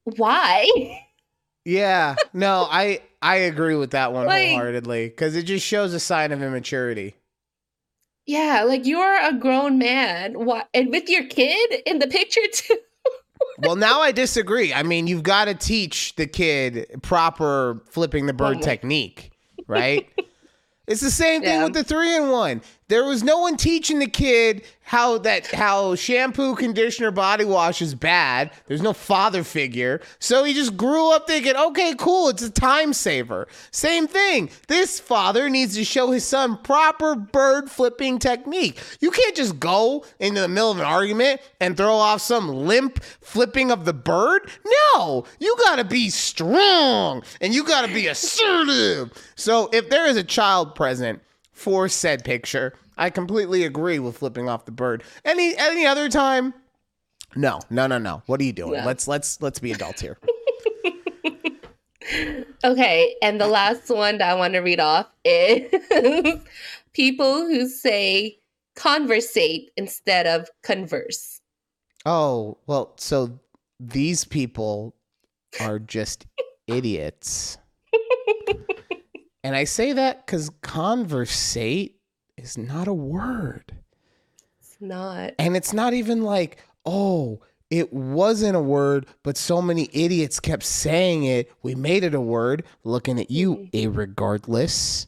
[0.04, 1.00] why?
[1.64, 6.00] yeah no i i agree with that one Like- wholeheartedly because it just shows a
[6.00, 7.14] sign of immaturity
[8.26, 12.76] Yeah, like you're a grown man, why, and with your kid in the picture too.
[13.58, 18.32] well now i disagree i mean you've got to teach the kid proper flipping the
[18.32, 18.62] bird Mhm.
[18.62, 19.30] technique
[19.68, 20.08] right
[20.88, 21.64] it's the same thing Yeah.
[21.64, 22.60] with the three in one
[22.92, 27.94] there was no one teaching the kid how that how shampoo conditioner body wash is
[27.94, 28.50] bad.
[28.66, 30.02] There's no father figure.
[30.18, 33.48] So he just grew up thinking okay cool it's a time saver.
[33.70, 34.50] Same thing.
[34.68, 38.78] This father needs to show his son proper bird flipping technique.
[39.00, 43.02] You can't just go into the middle of an argument and throw off some limp
[43.22, 44.50] flipping of the bird.
[44.94, 49.12] No you gotta be strong and you gotta be assertive.
[49.34, 51.22] So if there is a child present
[51.62, 52.74] for said picture.
[52.96, 55.02] I completely agree with flipping off the bird.
[55.24, 56.54] Any any other time?
[57.34, 58.22] No, no, no, no.
[58.26, 58.74] What are you doing?
[58.74, 58.84] Yeah.
[58.86, 60.18] Let's let's let's be adults here.
[62.64, 65.72] Okay, and the last one that I want to read off is
[66.92, 68.38] people who say
[68.76, 71.40] conversate instead of converse.
[72.06, 73.40] Oh, well, so
[73.80, 74.94] these people
[75.60, 76.26] are just
[76.68, 77.58] idiots.
[79.42, 81.96] and I say that cuz conversate
[82.36, 83.72] is not a word.
[84.60, 85.34] It's not.
[85.38, 87.40] And it's not even like, oh,
[87.70, 91.50] it wasn't a word, but so many idiots kept saying it.
[91.62, 92.64] We made it a word.
[92.84, 93.76] Looking at you, mm-hmm.
[93.76, 95.06] irregardless.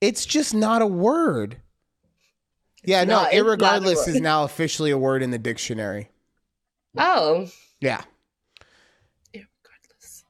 [0.00, 1.58] It's just not a word.
[2.84, 6.08] Yeah, It's no, not- a irregardless is now officially a word in the dictionary.
[6.96, 7.46] Oh.
[7.80, 8.02] Yeah.
[9.32, 10.24] Irregardless.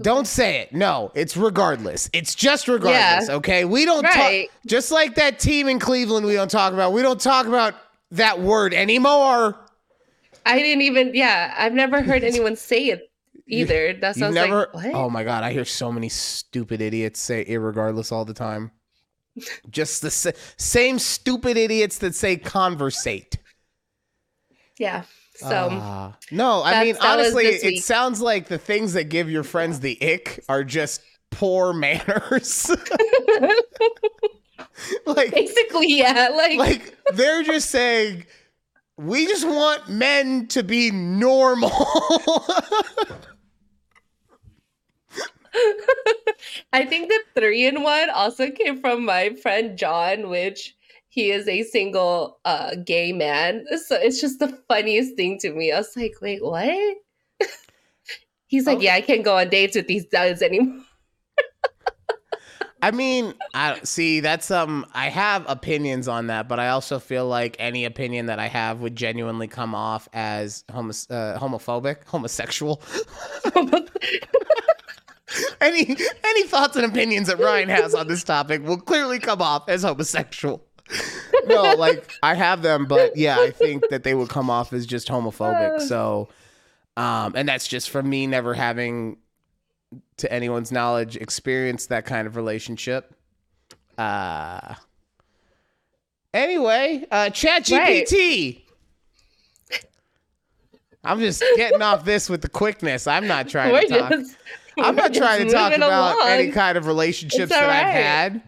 [0.00, 0.72] Don't say it.
[0.72, 2.08] No, it's regardless.
[2.12, 3.64] It's just regardless, okay?
[3.64, 4.48] We don't Right.
[4.48, 6.92] talk just like that team in Cleveland we don't talk about.
[6.92, 7.74] We don't talk about
[8.12, 9.58] that word anymore.
[10.46, 11.10] I didn't even.
[11.14, 13.10] Yeah, I've never heard anyone say it
[13.48, 13.94] either.
[13.94, 14.70] That's You've I never.
[14.72, 14.94] like, what?
[14.94, 18.70] Oh my god, I hear so many stupid idiots say "irregardless" all the time.
[19.70, 23.36] Just the sa- same stupid idiots that say "conversate."
[24.78, 25.02] yeah.
[25.38, 26.16] So Ah.
[26.32, 27.46] no, I mean That's- that was honestly,
[27.76, 32.70] it sounds like the things that give your friends the ick are just poor manners.
[35.06, 36.30] like, basically, yeah.
[36.34, 38.26] Like, like they're just saying,
[38.96, 41.70] we just want men to be normal.
[46.72, 50.76] I think the three in one also came from my friend John, which
[51.18, 53.64] he is a single uh gay man.
[53.86, 55.72] So it's just the funniest thing to me.
[55.72, 56.96] I was like, wait, what?
[58.46, 58.84] He's like, Okay.
[58.84, 60.84] yeah, I can't go on dates with these dudes anymore.
[62.82, 67.26] I mean, I see that's um I have opinions on that, but I also feel
[67.26, 72.80] like any opinion that I have would genuinely come off as homo- uh, homophobic, homosexual.
[75.60, 79.68] any any thoughts and opinions that Ryan has on this topic will clearly come off
[79.68, 80.67] as homosexual.
[81.54, 84.86] no, like I have them, but yeah, I think that they would come off as
[84.86, 85.80] just homophobic.
[85.82, 86.28] So,
[86.96, 89.18] um, and that's just from me never having,
[90.18, 93.14] to anyone's knowledge, experienced that kind of relationship.
[93.96, 94.74] Uh.
[96.34, 98.60] Anyway, uh, ChatGPT.
[101.04, 103.06] I'm just getting off this with the quickness.
[103.06, 104.10] I'm not trying We're to talk.
[104.10, 104.36] just-
[104.78, 106.28] I'm not trying to talk about along.
[106.28, 108.42] any kind of relationships that all I've had.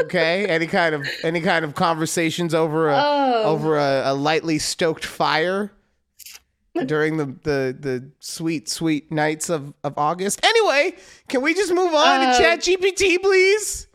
[0.00, 3.42] Okay, any kind of any kind of conversations over a Oh.
[3.44, 5.72] over a, a lightly stoked fire
[6.86, 10.44] during the, the the sweet sweet nights of of August.
[10.44, 10.96] Anyway,
[11.28, 13.86] can we just move on Uh, to Chat GPT, please?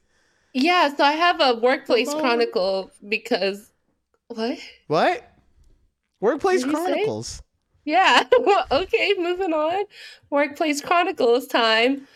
[0.53, 3.71] Yeah, so I have a workplace Come chronicle because
[4.27, 4.57] what?
[4.87, 5.31] What?
[6.21, 6.85] Workplace What'd say?
[6.93, 7.41] Chronicles.
[7.83, 8.23] Yeah.
[8.71, 9.83] okay, moving on.
[10.29, 12.07] Workplace Chronicles time.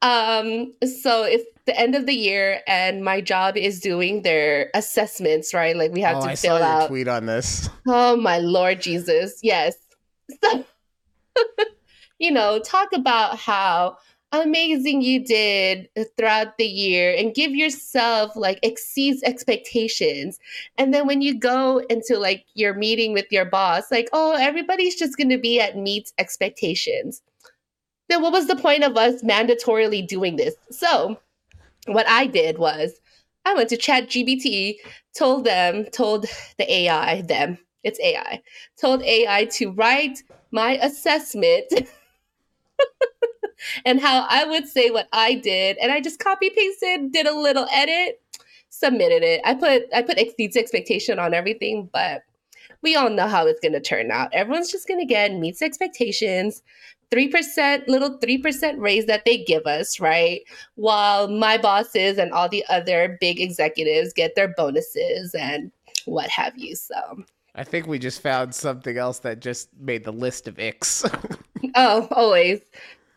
[0.00, 5.52] Um, so it's the end of the year and my job is doing their assessments,
[5.52, 5.76] right?
[5.76, 6.88] Like we have oh, to I fill saw your out.
[6.88, 7.68] tweet on this.
[7.86, 9.38] Oh my Lord Jesus.
[9.42, 9.76] Yes.
[10.42, 10.64] So
[12.18, 13.98] you know, talk about how
[14.32, 20.38] amazing you did throughout the year and give yourself like exceeds expectations.
[20.76, 24.96] And then when you go into like your meeting with your boss, like, oh, everybody's
[24.96, 27.22] just going to be at meets expectations.
[28.08, 30.54] Then what was the point of us mandatorily doing this?
[30.70, 31.18] So,
[31.88, 33.00] what I did was
[33.44, 34.76] I went to ChatGPT,
[35.16, 36.26] told them, told
[36.58, 38.42] the AI, them, it's AI,
[38.80, 41.66] told AI to write my assessment
[43.84, 45.78] and how I would say what I did.
[45.78, 48.20] And I just copy pasted, did a little edit,
[48.70, 49.40] submitted it.
[49.44, 52.22] I put I put exceeds expectation on everything, but
[52.82, 54.32] we all know how it's gonna turn out.
[54.32, 56.62] Everyone's just gonna get meets expectations.
[57.10, 60.42] 3% little 3% raise that they give us, right?
[60.74, 65.70] While my bosses and all the other big executives get their bonuses and
[66.04, 66.74] what have you.
[66.76, 67.22] So
[67.54, 71.04] I think we just found something else that just made the list of icks.
[71.74, 72.60] Oh, always.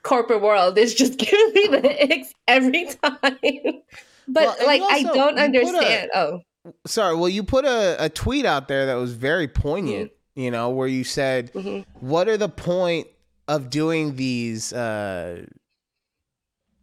[0.02, 3.38] Corporate world is just giving me the icks every time.
[4.28, 5.16] But Well, like you I don't
[5.54, 6.12] you put a- understand.
[6.16, 6.42] oh,
[6.88, 10.70] Sorry, well, you put a, a tweet out there that was very poignant, you know,
[10.70, 11.86] where you said, mhm.
[12.00, 13.08] what are the point
[13.52, 15.46] of doing these uh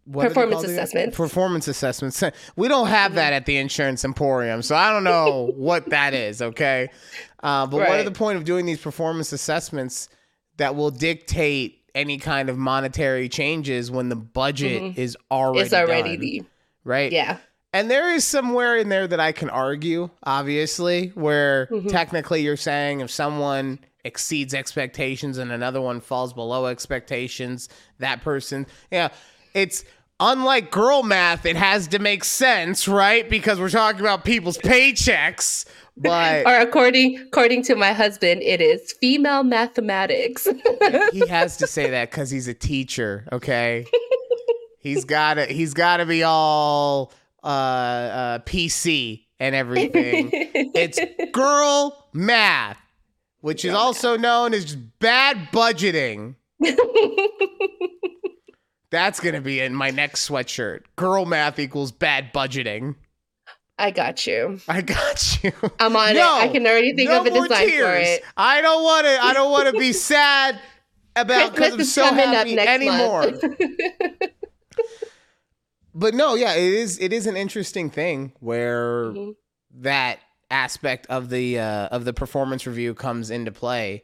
[0.05, 1.17] what Performance assessments.
[1.17, 2.23] Performance assessments.
[2.57, 6.41] We don't have that at the insurance emporium, so I don't know what that is.
[6.41, 6.89] Okay,
[7.43, 10.09] uh, but what are the point of doing these performance assessments
[10.57, 14.99] that will dictate any kind of monetary changes when the budget Mhm.
[14.99, 16.43] is already it's already done, the
[16.85, 17.13] right?
[17.13, 17.39] yeah.
[17.75, 21.91] And there is somewhere in there that I can argue, obviously, where Mhm.
[21.91, 23.79] technically you're saying if someone
[24.09, 27.69] exceeds expectations and another one falls below expectations,
[27.99, 29.11] that person, yeah,
[29.55, 29.85] it's
[30.19, 33.29] unlike girl math, it has to make sense, right?
[33.29, 35.67] Because we're talking about people's paychecks.
[35.97, 40.49] But Or according according to my husband, it is female mathematics.
[41.13, 43.85] he has to say that because he's a teacher, okay?
[44.79, 47.13] he's gotta he's gotta be all
[47.43, 50.31] uh, uh PC and everything.
[50.33, 51.01] It's
[51.33, 52.81] girl math,
[53.41, 56.35] which is also known as bad budgeting.
[58.91, 60.81] That's gonna be in my next sweatshirt.
[60.97, 62.95] Girl math equals bad budgeting.
[63.79, 64.59] I got you.
[64.67, 65.53] I got you.
[65.79, 66.43] I'm on No, it.
[66.43, 68.25] I can already think no of a design for it.
[68.37, 69.23] I don't want to.
[69.23, 70.59] I don't want to be sad
[71.15, 73.31] about because I'm so happy anymore.
[75.95, 76.99] but no, yeah, it is.
[76.99, 79.35] It is an interesting thing where Mhm.
[79.81, 80.19] that
[80.51, 84.03] aspect of the uh, of the performance review comes into play.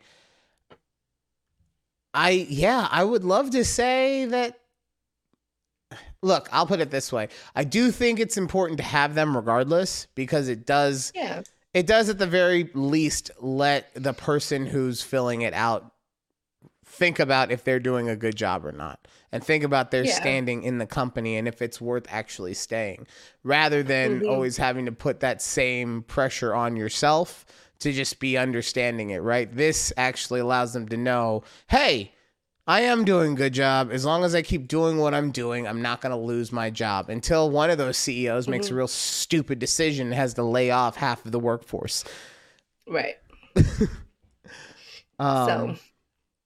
[2.13, 4.59] I yeah, I would love to say that
[6.23, 7.29] look, I'll put it this way.
[7.55, 11.43] I do think it's important to have them regardless because it does Yeah.
[11.73, 15.93] it does at the very least let the person who's filling it out
[16.95, 20.15] think about if they're doing a good job or not and think about their Yeah.
[20.15, 23.07] standing in the company and if it's worth actually staying
[23.43, 24.29] rather than Mhm.
[24.31, 27.45] always having to put that same pressure on yourself
[27.81, 32.13] to just be understanding it right this actually allows them to know hey
[32.67, 33.91] I am doing a good job.
[33.93, 36.71] As long as I keep doing what I'm doing, I'm not going to lose my
[36.71, 38.77] job until one of those CEOs makes a Mhm.
[38.79, 42.05] real stupid decision and has to lay off half of the workforce.
[42.89, 43.17] Right.
[45.19, 45.77] Um, so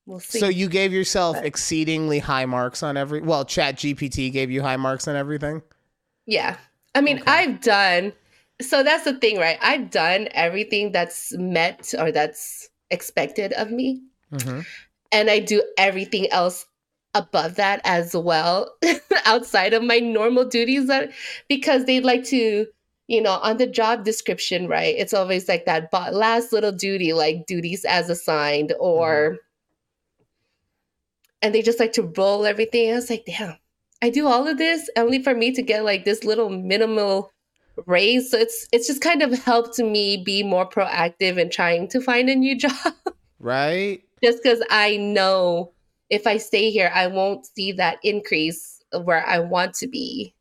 [0.09, 0.41] we'll see.
[0.41, 3.21] so you gave yourself But- exceedingly high marks on every.
[3.21, 5.63] Well, Chat GPT gave you high marks on everything.
[6.27, 6.57] Yeah.
[6.95, 7.31] I mean, Okay.
[7.31, 8.13] I've done
[8.61, 9.57] so that's the thing, right?
[9.63, 14.03] I've done everything that's met or that's expected of me.
[14.33, 14.61] Mm-hmm.
[15.13, 16.67] And I do everything else
[17.15, 18.75] above that as well,
[19.27, 21.11] outside of my normal duties that
[21.49, 22.67] because they'd like to,
[23.07, 24.95] you know, on the job description, right?
[24.99, 29.39] It's always like that bo- last little duty, like duties as assigned, or
[31.43, 32.91] and they just like to roll everything.
[32.91, 33.57] I was like, damn,
[34.03, 37.33] I do all of this only for me to get like this little minimal
[37.87, 38.31] raise.
[38.31, 42.29] So it's it's just kind of helped me be more proactive in trying to find
[42.29, 42.95] a new job.
[43.41, 44.03] Right.
[44.23, 45.73] just because I know
[46.11, 50.35] if I stay here, I won't see that increase where I want to be.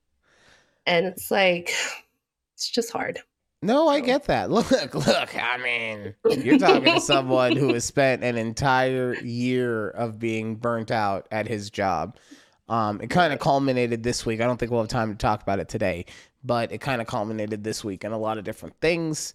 [0.86, 1.74] And it's like,
[2.56, 3.20] it's just hard.
[3.64, 4.52] No, I get that.
[4.52, 5.36] Look, look.
[5.36, 10.92] I mean, you're talking to someone who has spent an entire year of being burnt
[10.92, 12.18] out at his job.
[12.70, 14.42] Um, it kind of culminated this week.
[14.42, 16.06] I don't think we'll have time to talk about it today,
[16.44, 19.34] but it kind of culminated this week in a lot of different things.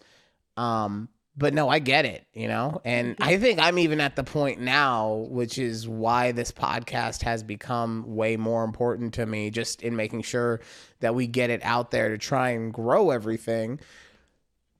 [0.56, 4.22] Um, but no, I get it, you know, and I think I'm even at the
[4.22, 9.82] point now, which is why this podcast has become way more important to me, just
[9.82, 10.60] in making sure
[11.00, 13.80] that we get it out there to try and grow everything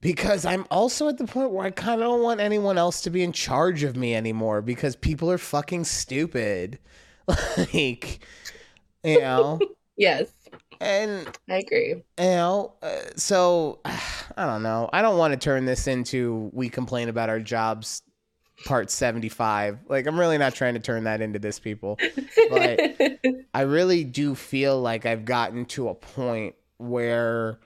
[0.03, 3.11] because I'm also at the point where I kind of don't want anyone else to
[3.11, 6.79] be in charge of me anymore because people are fucking stupid.
[7.75, 8.21] like,
[9.05, 9.61] you know,
[9.97, 10.29] Yes,
[10.81, 11.91] and I agree.
[11.91, 14.91] you know, uh, so I don't know.
[14.93, 18.03] I don't want to turn this into we complain about our jobs
[18.65, 19.79] part 75.
[19.89, 21.99] Like I'm really not trying to turn that into this people.
[22.51, 22.81] But
[23.55, 27.59] I really do feel like I've gotten to a point where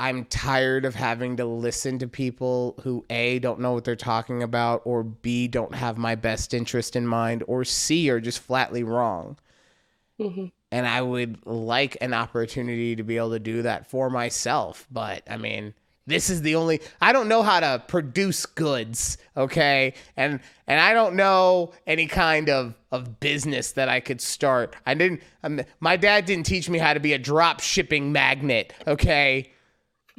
[0.00, 4.42] I'm tired of having to listen to people who A don't know what they're talking
[4.42, 8.84] about or B don't have my best interest in mind or C are just flatly
[8.84, 9.36] wrong.
[10.20, 10.52] Mhm.
[10.70, 15.22] And I would like an opportunity to be able to do that for myself, but
[15.28, 15.74] I mean,
[16.06, 19.94] this is the only I don't know how to produce goods, okay?
[20.16, 24.74] And and I don't know any kind of of business that I could start.
[24.86, 28.72] I didn't um, my dad didn't teach me how to be a drop shipping magnet,
[28.86, 29.50] okay?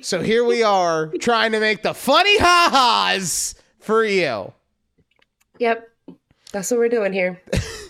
[0.01, 4.53] So here we are trying to make the funny ha-has for you.
[5.59, 5.89] Yep,
[6.51, 7.41] that's what we're doing here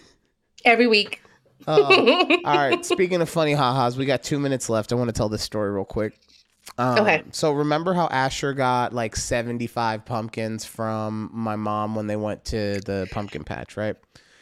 [0.66, 1.22] every week.
[1.68, 2.84] Oh, all right.
[2.84, 4.92] Speaking of funny ha-has, we got two minutes left.
[4.92, 6.18] I want to tell this story real quick.
[6.78, 7.24] Um, Okay.
[7.32, 12.80] So remember how Asher got like 75 pumpkins from my mom when they went to
[12.82, 13.96] the pumpkin patch, right?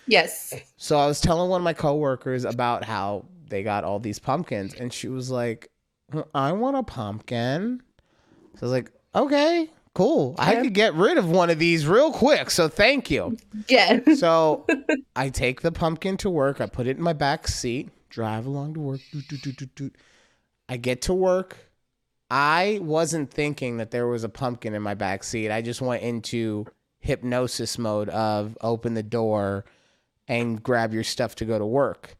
[0.08, 0.54] yes.
[0.78, 4.74] So I was telling one of my coworkers about how they got all these pumpkins,
[4.74, 5.70] and she was like,
[6.34, 7.82] "I want a pumpkin."
[8.56, 10.36] So I was like, "Okay, cool.
[10.38, 12.50] I could get rid of one of these real quick.
[12.52, 13.38] So thank you."
[13.68, 14.00] Yeah.
[14.16, 14.66] So
[15.16, 16.62] I take the pumpkin to work.
[16.62, 19.02] I put it in my back seat, drive along to work.
[19.12, 19.96] Doot, doot, doot.
[20.70, 21.58] I get to work.
[22.30, 25.50] I wasn't thinking that there was a pumpkin in my back seat.
[25.50, 26.66] I just went into
[27.00, 29.66] hypnosis mode of open the door
[30.28, 32.18] and grab your stuff to go to work.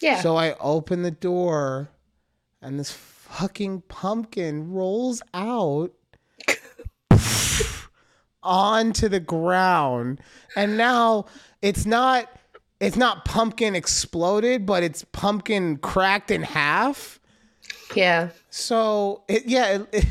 [0.00, 0.20] Yeah.
[0.20, 1.88] So I open the door
[2.60, 2.90] and this
[3.28, 5.92] fucking pumpkin rolls out
[8.42, 10.20] onto the ground.
[10.56, 11.26] And now
[11.62, 12.28] it's not
[12.80, 17.20] it's not pumpkin exploded, but it's pumpkin cracked in half.
[17.94, 18.30] yeah.
[18.50, 20.06] So it, yeah, it,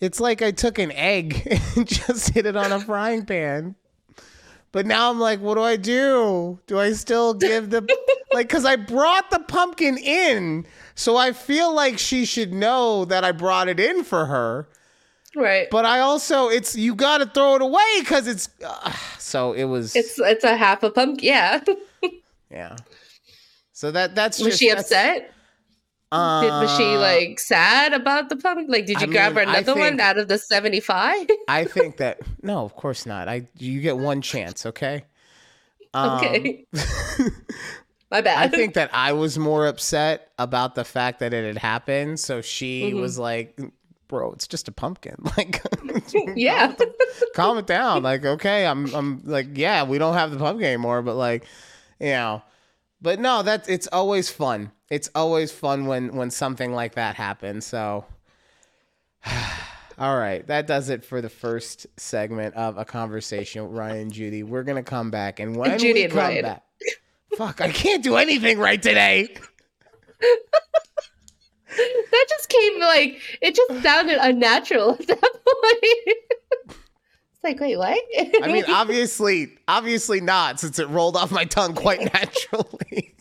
[0.00, 1.46] it's like I took an egg
[1.76, 3.74] and just hit it on a frying pan.
[4.72, 6.58] But now I'm like, what do I do?
[6.66, 7.86] Do I still give the
[8.32, 13.22] like cuz I brought the pumpkin in, so I feel like she should know that
[13.22, 14.66] I brought it in for her.
[15.36, 15.68] Right.
[15.70, 19.64] But I also it's you got to throw it away cuz it's uh, so it
[19.64, 21.24] was it's it's a half a pumpkin.
[21.24, 21.60] Yeah.
[22.50, 22.76] yeah.
[23.72, 25.31] So that that's Was just she upset?
[26.12, 28.66] Um, Did, was she like sad about the pumpkin?
[28.68, 31.26] Like, did I you grab mean, her I another one out of the 75?
[31.48, 33.28] I think that no, of course not.
[33.28, 35.04] I you get one chance, okay?
[35.94, 36.66] Um, okay.
[38.10, 38.38] My bad.
[38.38, 42.20] I think that I was more upset about the fact that it had happened.
[42.20, 43.00] So she Mhm.
[43.00, 43.58] was like,
[44.08, 45.16] "Bro, it's just a pumpkin.
[45.38, 45.62] Like,
[46.36, 46.74] yeah.
[47.34, 48.02] calm it down.
[48.02, 51.46] Like, okay, I'm, I'm like, yeah, we don't have the pumpkin anymore, but like,
[52.00, 52.42] you know,
[53.02, 54.70] but no, that's it's always fun.
[54.88, 57.66] It's always fun when when something like that happens.
[57.66, 58.06] So,
[59.98, 64.12] all right, that does it for the first segment of a conversation with Ryan and
[64.12, 64.42] Judy.
[64.44, 66.42] We're gonna come back, and when Judy we come Ryan.
[66.44, 66.62] back,
[67.36, 69.28] fuck, I can't do anything right today.
[71.76, 76.78] that just came like, it just sounded unnatural at that point.
[77.42, 77.98] like, wait, what?
[78.42, 83.14] I mean, obviously, obviously not, since it rolled off my tongue quite naturally.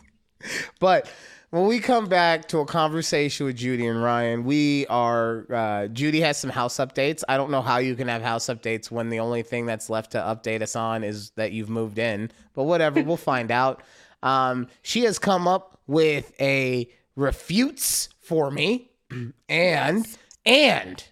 [0.79, 1.09] but
[1.51, 6.21] when we come back to a conversation with Judy and Ryan, we are uh, Judy
[6.21, 7.23] has some house updates.
[7.27, 10.11] I don't know how you can have house updates when the only thing that's left
[10.11, 13.83] to update us on is that you've moved in, but whatever, we'll find out.
[14.23, 18.91] Um, she has come up with a refutes for me,
[19.49, 20.07] and
[20.45, 21.03] and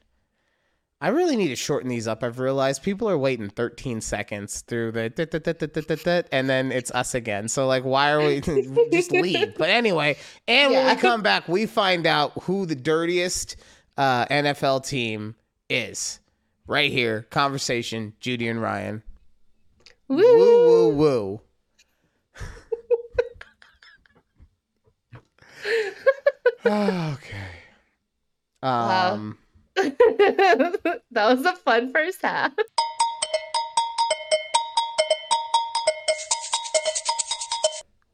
[1.01, 2.23] I really need to shorten these up.
[2.23, 6.91] I've realized people are waiting 13 seconds through the dit, dit, dit, and then it's
[6.91, 7.47] us again.
[7.47, 8.41] So like, why are we
[8.91, 9.55] just leave?
[9.57, 13.55] But anyway, and when we come back, we find out who the dirtiest
[13.97, 15.35] uh, NFL team
[15.69, 16.19] is.
[16.67, 18.13] Right here, conversation.
[18.19, 19.01] Judy and Ryan.
[20.07, 20.17] Woo.
[20.17, 21.41] Woo woo woo.
[26.65, 27.47] okay.
[28.61, 29.33] Wow.
[31.11, 32.51] That was a fun first half.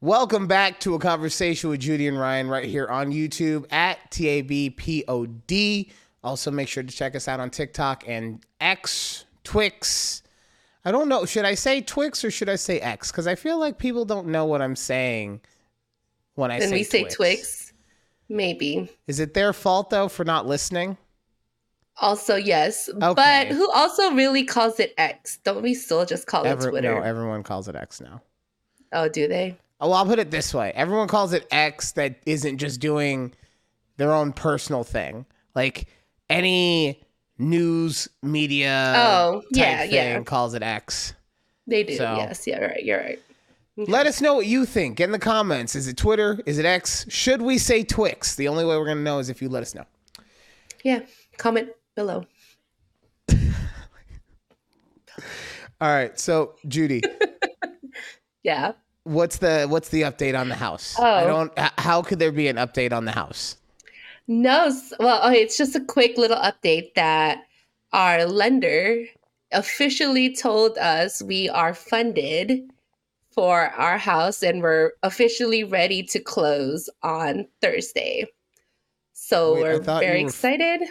[0.00, 5.90] Welcome back to a conversation with Judy and Ryan right here on YouTube at TABPOD.
[6.22, 10.22] Also, make sure to check us out on TikTok and X, Twix.
[10.84, 11.26] I don't know.
[11.26, 13.10] Should I say Twix or should I say X?
[13.10, 15.40] Because I feel like people don't know what I'm saying
[16.36, 17.16] when I Then say we say Twix.
[17.16, 17.72] Twix.
[18.28, 18.88] Maybe.
[19.08, 20.96] Is it their fault though for not listening?
[21.98, 22.88] Also, yes.
[22.88, 23.14] Okay.
[23.48, 25.38] But who also really calls it X?
[25.44, 26.94] Don't we still just call it Twitter?
[26.94, 28.20] no, everyone calls it X now.
[28.92, 29.56] oh, do they?
[29.80, 33.32] Oh, well, I'll put it this way: everyone calls it X that isn't just doing
[33.96, 35.26] their own personal thing.
[35.54, 35.88] Like
[36.28, 37.02] any
[37.38, 40.22] news media, Oh, yeah, yeah.
[40.22, 41.14] calls it X.
[41.66, 41.96] They do.
[41.96, 42.46] So- Yes.
[42.46, 42.82] Yeah, right.
[42.84, 43.18] You're right.
[43.78, 45.00] Let us know what you think.
[45.00, 45.74] In the comments.
[45.76, 46.40] Is it Twitter?
[46.46, 47.04] Is it X?
[47.10, 48.34] Should we say Twix?
[48.34, 49.84] The only way we're gonna know is if you let us know.
[50.82, 51.00] Yeah.
[51.36, 52.24] Comment below.
[55.80, 56.18] All right.
[56.18, 57.02] So Judy,
[58.42, 58.72] Yeah.
[59.04, 60.96] what's the what's the update on the house?
[60.98, 61.26] I Oh.
[61.26, 61.58] don't.
[61.78, 63.56] How could there be an update on the house?
[64.28, 67.44] No, well, okay, it's just a quick little update that
[67.92, 69.04] our lender
[69.52, 72.68] officially told us we are funded
[73.30, 78.26] for our house and we're officially ready to close on Thursday.
[79.12, 80.82] So Wait, we're very were excited.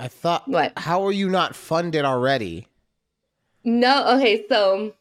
[0.00, 0.48] I thought.
[0.48, 0.72] What?
[0.76, 2.68] How are you not funded already?
[3.64, 4.94] No, okay, so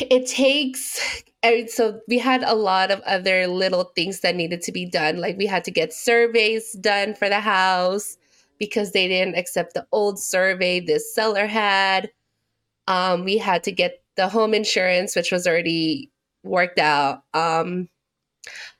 [0.00, 4.72] it takes eh, so we had a lot of other little things that needed to
[4.72, 5.20] be done.
[5.20, 8.16] Like we had to get surveys done for the house
[8.58, 12.10] because they didn't accept the old survey this seller had.
[12.88, 16.10] Um, we had to get the home insurance, which was already
[16.42, 17.22] worked out.
[17.34, 17.88] Um,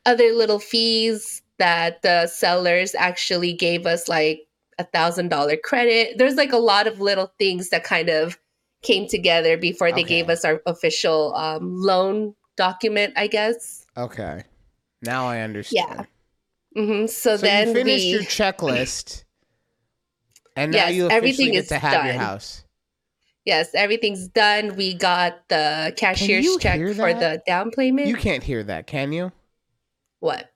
[0.05, 4.47] other little fees that the sellers actually gave us, like
[4.79, 6.18] a thousand dollar credit.
[6.18, 8.39] There's like a lot of little things that kind of
[8.83, 13.87] came together before they gave us our official um, loan document, I guess.
[13.97, 14.45] Okay.
[15.03, 16.07] Now I understand.
[16.76, 19.24] hmm So, So then you finished we, your checklist,
[20.57, 22.64] and now you everything is to have your house.
[23.45, 24.76] yes, everything's done.
[24.76, 28.07] We got the cashier's check for the down payment.
[28.09, 29.33] You can't hear that, can you?
[30.20, 30.51] what?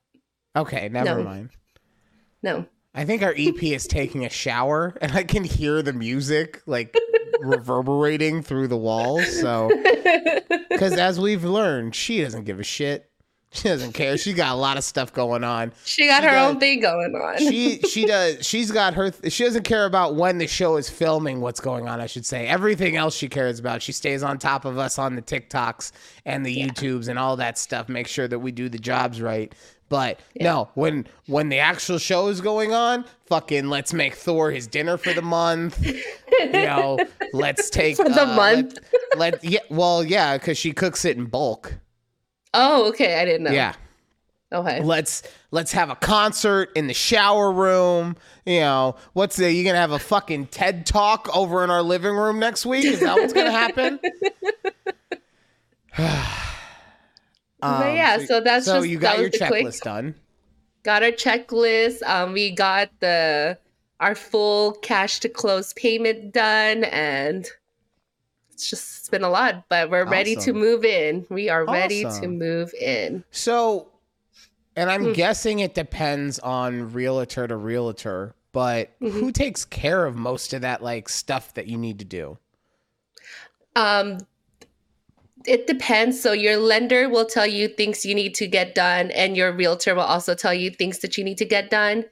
[0.55, 1.23] Okay, never No.
[1.23, 1.49] mind.
[2.43, 2.65] No.
[2.95, 6.95] I think our EP is taking a shower, and I can hear the music like
[7.39, 9.39] reverberating through the walls.
[9.39, 9.69] So,
[10.69, 13.09] because as we've learned, she doesn't give a shit.
[13.51, 14.17] She doesn't care.
[14.17, 15.73] She got a lot of stuff going on.
[15.85, 17.37] she got She her does- own thing going on.
[17.37, 21.39] she she does she's got her she doesn't care about when the show is filming
[21.39, 24.65] what's going on i should say everything else she cares about she stays on top
[24.65, 25.91] of us on the tiktoks
[26.25, 29.53] and the youtubes and all that stuff make sure that we do the jobs right
[29.93, 34.65] but no when when the actual show is going on fucking let's make thor his
[34.65, 36.97] dinner for the month you know
[37.31, 38.79] let's take For the uh, month?
[39.15, 41.75] let, let yeah well yeah because she cooks it in bulk
[42.55, 43.19] oh, okay.
[43.19, 43.51] I didn't know.
[43.51, 43.75] yeah
[44.51, 44.83] Okay.
[44.83, 48.15] Let's let's have a concert in the shower room.
[48.45, 52.13] You know, what's the you gonna have a fucking TED talk over in our living
[52.13, 52.85] room next week?
[52.85, 53.99] Is that what's gonna happen?
[57.79, 60.15] But yeah, so, that's Um, so just you got your the quick- checklist done.
[60.83, 62.03] got our checklist.
[62.03, 63.57] Um, we got the
[63.99, 67.47] our full cash to close payment done, and
[68.51, 69.65] it's just it's been a lot.
[69.69, 71.25] But we're ready to move in.
[71.29, 73.23] We are ready to move in.
[73.31, 73.89] So,
[74.75, 75.13] and I'm Hmm.
[75.13, 79.19] guessing it depends on realtor to realtor, but Mm-hmm.
[79.19, 82.37] who takes care of most of that like stuff that you need to do?
[83.75, 84.17] Um,
[85.45, 86.19] it depends.
[86.21, 89.95] So your lender will tell you things you need to get done, and your realtor
[89.95, 92.05] will also tell you things that you need to get done.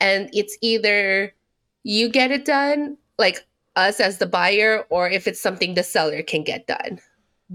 [0.00, 1.34] And it's either
[1.82, 6.22] you get it done, like us as the buyer, or if it's something the seller
[6.22, 7.00] can get done.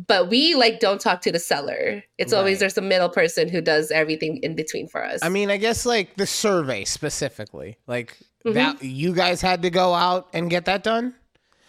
[0.07, 2.03] But we like don't talk to the seller.
[2.17, 5.21] It's always there's a middle person who does everything in between for us.
[5.23, 8.53] I mean, I guess like the survey specifically, like Mhm.
[8.55, 11.15] that you guys had to go out and get that done.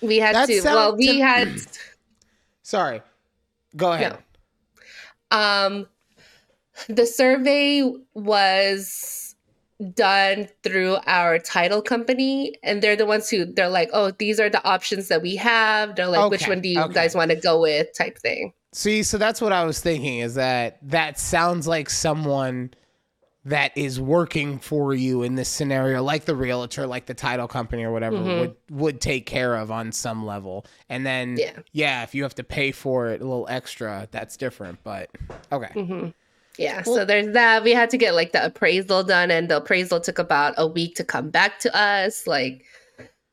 [0.02, 0.61] we had that to.
[0.62, 1.61] Well, we to- had.
[2.62, 3.00] Sorry,
[3.77, 4.18] go ahead.
[5.31, 5.87] Um,
[6.89, 7.83] the survey
[8.14, 9.35] was
[9.95, 14.49] done through our title company, and they're the ones who they're like, "Oh, these are
[14.49, 16.95] the options that we have." They're like, "Which one do you okay.
[16.95, 18.53] guys want to go with?" Type thing.
[18.72, 22.72] See, so that's what I was thinking is that that sounds like someone
[23.47, 27.84] that is working for you in this scenario, like the realtor, like the title company
[27.84, 28.40] or whatever Mhm.
[28.40, 30.66] would would take care of on some level.
[30.88, 31.53] And then Yeah.
[31.72, 34.80] yeah, if you have to pay for it a little extra, that's different.
[34.82, 35.11] But
[35.53, 35.70] okay.
[35.72, 36.09] hmm
[36.59, 36.82] Yeah.
[36.86, 37.62] Well- so there's that.
[37.62, 40.97] We had to get like the appraisal done, and the appraisal took about a week
[40.97, 42.26] to come back to us.
[42.26, 42.64] Like,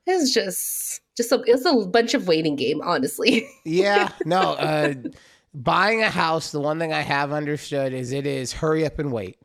[0.06, 3.48] it's just just a, it's a bunch of waiting game, honestly.
[3.66, 4.94] Yeah, no, uh
[5.56, 9.12] buying a house, the one thing I have understood is it is hurry up and
[9.12, 9.38] wait.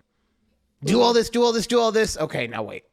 [0.84, 2.16] Do all this, do all this, do all this.
[2.16, 2.84] Okay, now wait.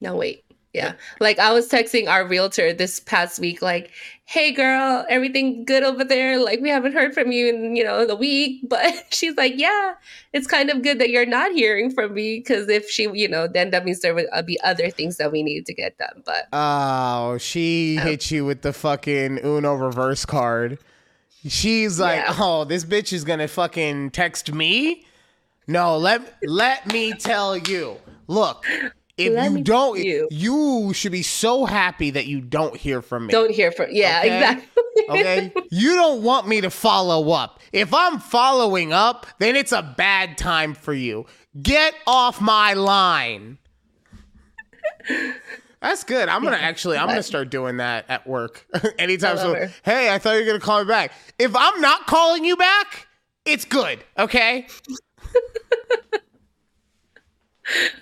[0.00, 0.44] Now wait.
[0.72, 0.92] Yeah.
[1.18, 3.90] Like I was texting our realtor this past week, like,
[4.24, 6.38] hey girl, everything good over there?
[6.38, 8.60] Like we haven't heard from you in, you know, the week.
[8.68, 9.94] But she's like, Yeah,
[10.32, 13.48] it's kind of good that you're not hearing from me because if she, you know,
[13.48, 16.22] then that means there would uh, be other things that we need to get done.
[16.24, 18.04] But Oh, she Oh.
[18.04, 20.78] hit you with the fucking Uno reverse card.
[21.48, 22.36] She's like, Yeah.
[22.38, 25.04] "Oh, this bitch is gonna fucking text me."
[25.70, 27.96] No, let let me tell you.
[28.26, 28.66] Look,
[29.16, 30.26] if Let you don't, you.
[30.32, 33.30] you should be so happy that you don't hear from me.
[33.32, 34.36] don't hear from yeah, Okay.
[34.36, 34.82] exactly.
[35.10, 37.60] okay, you don't want me to follow up.
[37.72, 41.26] If I'm following up, then it's a bad time for you.
[41.62, 43.58] Get off my line.
[45.80, 46.28] That's good.
[46.28, 48.66] I'm gonna actually, I'm gonna start doing that at work.
[48.98, 49.70] Anytime so, her.
[49.84, 51.12] hey, I thought you were gonna call me back.
[51.38, 53.06] If I'm not calling you back,
[53.44, 54.04] it's good.
[54.18, 54.66] Okay.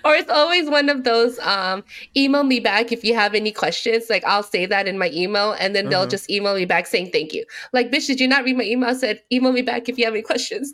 [0.03, 1.83] Or it's always one of those um
[2.17, 5.51] email me back if you have any questions like i'll say that in my email
[5.59, 6.09] and then they'll Mhm.
[6.11, 8.89] just email me back saying thank you like bitch did you not read my email
[8.89, 10.73] I said email me back if you have any questions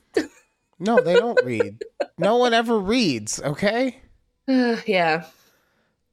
[0.77, 1.81] No, they don't read.
[2.17, 3.41] No one ever reads.
[3.41, 4.01] Okay.
[4.47, 5.25] yeah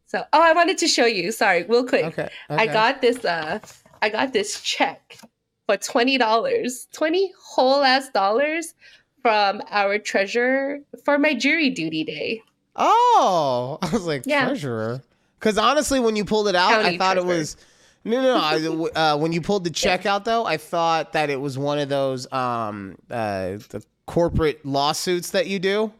[0.06, 2.28] so oh i wanted to show you sorry real quick Okay.
[2.48, 3.58] i got this uh
[4.02, 5.18] i got this check
[5.66, 8.74] for $20 20 whole ass dollars
[9.22, 12.42] from our treasurer for my jury duty day
[12.76, 14.46] Oh, I was like Yeah.
[14.46, 15.02] treasurer.
[15.38, 17.56] Because honestly, when you pulled it out, I County thought it was
[18.04, 18.38] no, no.
[18.38, 18.88] no.
[18.94, 21.78] I, uh, when you pulled the check out, though, I thought that it was one
[21.78, 25.92] of those um uh the corporate lawsuits that you do.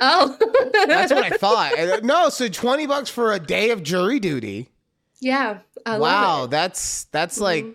[0.00, 0.36] oh
[0.86, 2.02] That's what I thought.
[2.04, 4.68] No, so twenty bucks for a day of jury duty.
[5.20, 7.42] yeah I wow, that's that's Mhm.
[7.42, 7.66] like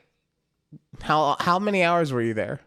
[1.01, 2.59] how how many hours were you there?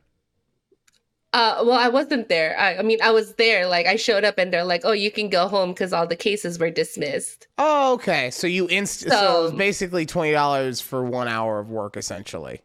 [1.35, 2.59] Uh, well, I wasn't there.
[2.59, 3.67] I, I mean, I was there.
[3.67, 6.17] Like, I showed up, and they're like, "Oh, you can go home because all the
[6.17, 8.31] cases were dismissed." Oh, okay.
[8.31, 9.09] So you inst.
[9.09, 12.61] So, it was basically twenty dollars for one hour of work, essentially.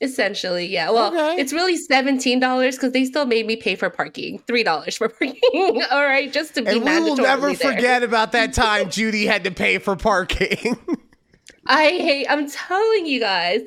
[0.00, 0.90] Essentially, yeah.
[0.90, 1.40] Well, Okay.
[1.40, 5.08] it's really seventeen dollars because they still made me pay for parking, three dollars for
[5.18, 5.82] parking.
[5.90, 7.72] all right, just to be And we will never there.
[7.74, 10.76] forget about that time Judy had to pay for parking.
[11.66, 12.26] I hate.
[12.28, 13.60] I'm telling you guys.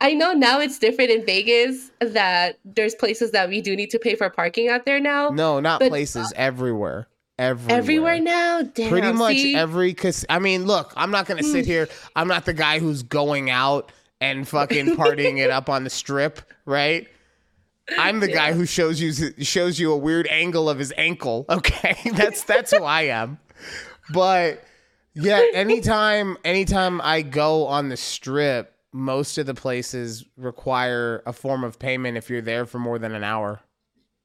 [0.00, 3.98] I know now it's different in Vegas that there's places that we do need to
[3.98, 5.30] pay for parking out there now.
[5.30, 6.32] no, not places.
[6.36, 7.08] Everywhere.
[7.38, 7.78] Everywhere.
[7.78, 8.88] Everywhere now, damn.
[8.88, 9.54] Pretty much see?
[9.54, 9.92] every.
[9.92, 11.70] Cause I mean, look, I'm not gonna sit hmm.
[11.70, 11.88] here.
[12.14, 16.40] I'm not the guy who's going out and fucking partying it up on the strip,
[16.64, 17.06] right?
[17.98, 19.12] I'm the guy who shows you
[19.44, 21.44] shows you a weird angle of his ankle.
[21.56, 23.38] Okay, that's that's who I am.
[24.12, 24.62] But
[25.14, 31.64] yeah, anytime anytime I go on the strip, most of the places require a form
[31.64, 33.60] of payment if you're there for more than an hour.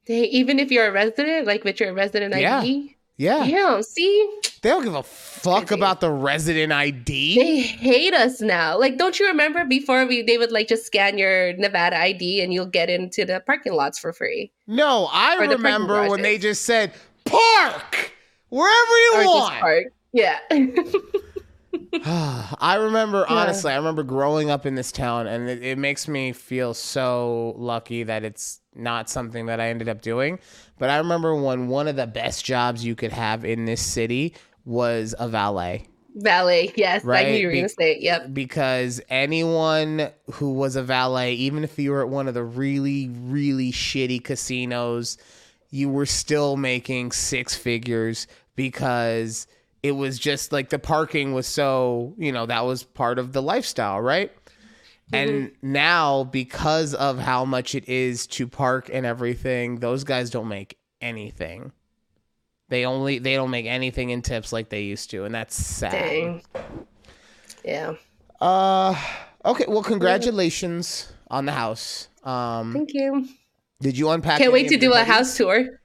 [0.08, 2.60] They, even if you're a resident, like with your resident Yeah.
[2.60, 2.96] ID.
[3.18, 3.44] Yeah.
[3.44, 3.82] Yeah.
[3.82, 7.36] See, They don't give a fuck about the resident ID.
[7.36, 8.80] they hate us now.
[8.80, 12.52] Like, don't you remember before we they would like just scan your Nevada ID and
[12.52, 16.40] you'll get into the parking lots for free, no, I Or the remember when they
[16.40, 16.94] just said
[17.26, 18.12] park
[18.50, 19.60] wherever you or want.
[19.60, 19.84] park.
[20.14, 20.40] Yeah.
[22.06, 23.36] I remember Yeah.
[23.36, 27.54] honestly, I remember growing up in this town, and it, it makes me feel so
[27.58, 30.40] lucky that it's not something that I ended up doing.
[30.80, 34.34] But I remember when one of the best jobs you could have in this city
[34.66, 35.88] was a valet.
[36.16, 36.74] Valet.
[36.76, 38.02] Yes, I Right, knew you were be- gonna say it.
[38.02, 38.34] Yep.
[38.34, 43.10] because anyone who was a valet, even if you were at one of the really,
[43.10, 45.18] really shitty casinos,
[45.70, 49.48] you were still making six figures because
[49.84, 53.42] it was just like the parking was so, you know, that was part of the
[53.42, 54.32] lifestyle, right?
[55.14, 60.48] And now, because of how much it is to park and everything, those guys don't
[60.48, 61.74] make anything.
[62.70, 65.92] They only they don't make anything in tips like they used to, and that's sad.
[65.92, 66.42] Dang.
[67.66, 67.96] Yeah.
[68.40, 68.96] Uh,
[69.44, 69.66] okay.
[69.68, 72.08] Well, congratulations on the house.
[72.24, 73.28] Um, Thank you.
[73.82, 74.38] did you unpack?
[74.38, 75.82] Can't wait to do a house tour.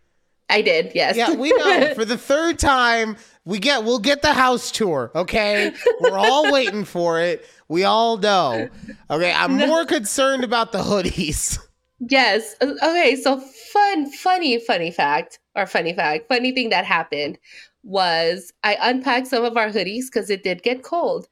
[0.48, 0.92] I did.
[0.94, 1.16] Yes.
[1.16, 1.94] Yeah, we know.
[1.94, 3.16] For the third time,
[3.46, 5.10] we get we'll get the house tour.
[5.14, 7.46] Okay, we're all waiting for it.
[7.68, 8.68] We all know.
[9.10, 11.58] Okay, I'm more concerned about the hoodies.
[11.98, 12.56] Yes.
[12.60, 13.16] Okay.
[13.16, 17.38] So fun, funny, funny fact, or funny fact, funny thing that happened
[17.84, 21.26] was I unpacked some of our hoodies because it did get cold,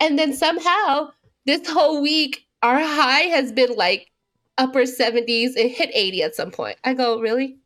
[0.00, 1.10] and then somehow
[1.46, 4.10] this whole week our high has been like
[4.56, 5.56] upper 70s.
[5.56, 6.76] It hit 80 at some point.
[6.82, 7.58] I go, really,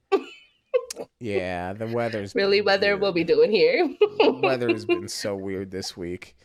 [1.21, 3.01] Yeah, the weather's really, weather weird.
[3.01, 3.95] will be doing here.
[4.21, 6.37] Weather has been so weird this week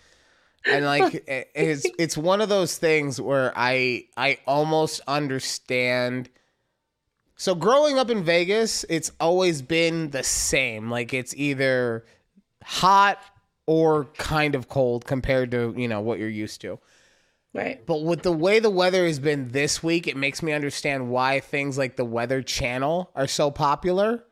[0.68, 1.24] and like
[1.56, 6.30] it's it's one of those things where i i almost understand
[7.36, 12.06] so growing up in vegas it's always been the same like it's either
[12.64, 13.20] hot
[13.66, 16.80] or kind of cold compared to you know what you're used to
[17.58, 17.86] right.
[17.86, 21.40] but with the way the weather has been this week it makes me understand why
[21.42, 24.24] things like the weather channel are so popular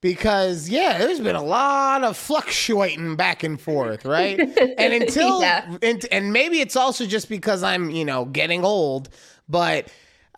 [0.00, 4.38] because yeah there's been a lot of fluctuating back and forth right
[4.78, 5.76] and until Yeah.
[5.82, 9.08] and, and maybe it's also just because i'm you know getting old
[9.48, 9.88] but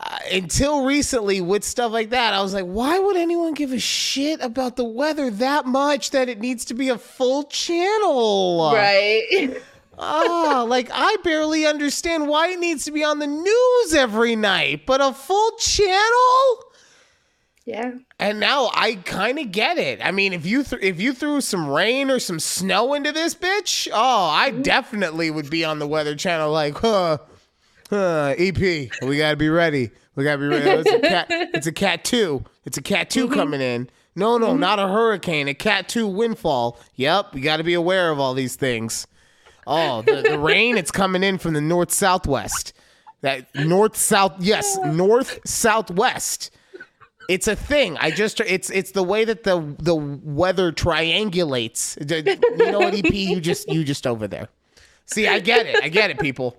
[0.01, 3.81] uh, until recently with stuff like that i was like why would anyone give a
[3.81, 9.61] shit about the weather that much that it needs to be a full channel Right.
[9.99, 14.87] Ah, like I barely understand why it needs to be on the news every night,
[14.87, 16.65] but a full channel?
[17.69, 17.93] yeah.
[18.19, 20.01] And now I kind of get it.
[20.03, 23.35] I mean, if you th- if you threw some rain or some snow into this
[23.35, 24.63] bitch, oh, I mm-hmm.
[24.63, 26.51] definitely would be on the Weather Channel.
[26.51, 27.19] Like, huh,
[27.91, 28.59] huh, EP,
[29.03, 29.91] we gotta be ready.
[30.15, 30.71] We gotta be ready.
[30.71, 31.27] Oh, it's a cat.
[31.55, 32.43] It's a cat two.
[32.65, 33.35] It's a cat 2 mm-hmm.
[33.35, 33.91] coming in.
[34.17, 34.61] No, no, mm-hmm.
[34.61, 35.47] not a hurricane.
[35.49, 36.79] A cat two windfall.
[36.95, 39.07] Yep, we gotta be aware of all these things.
[39.69, 42.73] Oh, the, the rain, it's coming in from the north southwest.
[43.21, 46.51] That north south, yes, north southwest.
[47.29, 47.99] It's a thing.
[47.99, 51.99] I just it's it's the way that the the weather triangulates.
[52.59, 53.13] You know what, EP?
[53.13, 54.49] You just you just over there.
[55.05, 55.83] See, I get it.
[55.83, 56.57] I get it, people.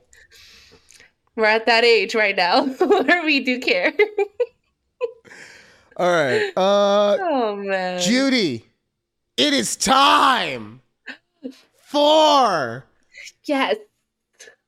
[1.36, 3.94] We're at that age right now where we do care.
[5.98, 8.00] All right, uh, oh man.
[8.02, 8.66] Judy,
[9.38, 10.82] it is time
[11.78, 12.86] for
[13.50, 13.76] yes.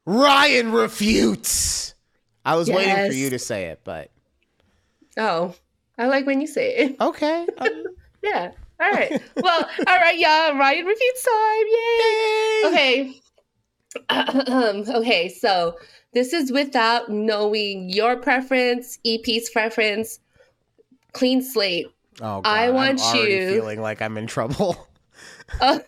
[0.05, 1.93] Ryan refutes.
[2.43, 4.09] I was waiting for you to say it, but
[5.17, 5.53] Oh,
[5.97, 6.95] I like when you say it.
[6.99, 7.45] okay.
[7.59, 7.83] Um,
[8.23, 8.51] Yeah.
[8.79, 9.21] All right.
[9.35, 10.57] Well, all right, y'all.
[10.57, 11.65] Ryan refutes time.
[11.67, 12.61] Yay.
[12.63, 13.13] yay.
[14.09, 14.91] Okay.
[14.99, 15.29] okay.
[15.29, 15.77] So
[16.13, 20.19] this is without knowing your preference, EP's preference,
[21.13, 21.87] clean slate.
[22.21, 24.87] Oh, God, I want I'm you- feeling like I'm in trouble.
[25.59, 25.81] Oh,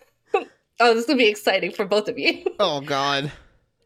[0.80, 2.44] oh, this will be exciting for both of you.
[2.58, 3.32] Oh God.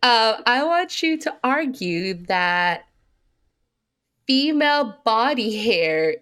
[0.02, 2.86] Uh, I want you to argue that
[4.26, 6.16] female body hair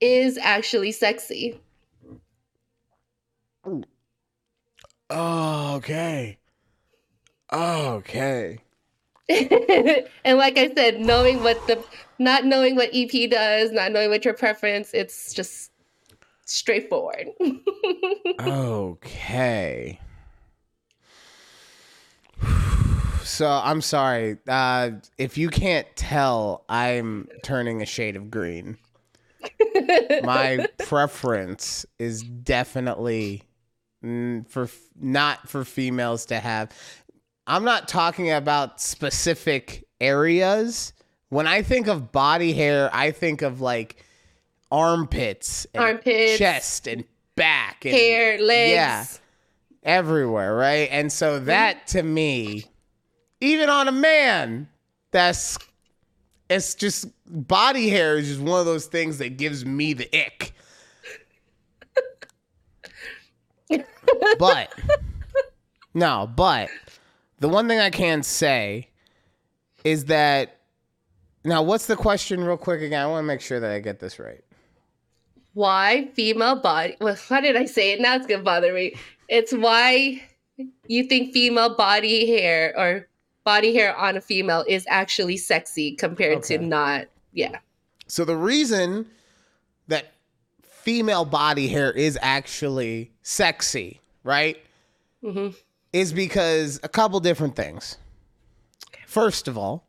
[0.00, 1.60] is actually sexy.
[5.10, 6.38] Oh, okay.
[7.50, 8.58] Oh, okay.
[9.28, 11.82] and like I said, knowing what the
[12.18, 15.70] not knowing what EP does, not knowing what your preference, it's just
[16.44, 17.28] straightforward.
[18.40, 20.00] Okay.
[23.24, 24.36] So I'm sorry.
[24.46, 28.76] Uh, if you can't tell, I'm turning a shade of green.
[30.22, 33.44] My preference is definitely
[34.02, 34.68] for
[35.00, 36.70] not for females to have.
[37.46, 40.92] I'm not talking about specific areas.
[41.30, 44.04] When I think of body hair, I think of like
[44.74, 46.36] armpits, and Armpits.
[46.38, 47.04] chest, and
[47.36, 48.72] back, and Hair, legs.
[48.72, 49.04] Yeah.
[49.84, 50.88] everywhere, right?
[50.90, 51.46] And so Mm-hmm.
[51.46, 52.64] that to me,
[53.40, 54.68] even on a man,
[55.12, 55.56] that's
[56.50, 60.52] it's just body hair is just one of those things that gives me the ick.
[64.38, 64.72] but
[65.94, 66.68] no, but
[67.40, 68.88] the one thing I can say
[69.84, 70.60] is that
[71.44, 73.02] now what's the question real quick again?
[73.02, 74.42] I want to make sure that I get this right.
[75.54, 76.96] Why female body?
[77.00, 78.00] Well, how did I say it?
[78.00, 78.94] Now it's gonna bother me.
[79.28, 80.22] It's why
[80.86, 83.08] you think female body hair or
[83.44, 86.58] body hair on a female is actually sexy compared Okay.
[86.58, 87.06] to not.
[87.32, 87.58] Yeah.
[88.06, 89.06] So the reason
[89.88, 90.12] that
[90.62, 94.58] female body hair is actually sexy, right?
[95.22, 95.56] Mm-hmm.
[95.92, 97.96] Is because a couple different things.
[99.06, 99.86] First of all,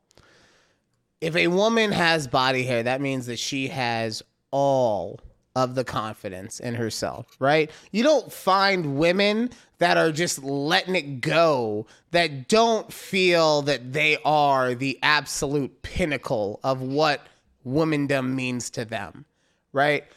[1.20, 5.20] if a woman has body hair, that means that she has all
[5.56, 7.72] of the confidence in herself, right?
[7.92, 14.18] You don't find women that are just letting it go, that don't feel that they
[14.26, 17.26] are the absolute pinnacle of what
[17.66, 19.26] womandom means to them,
[19.72, 20.04] right?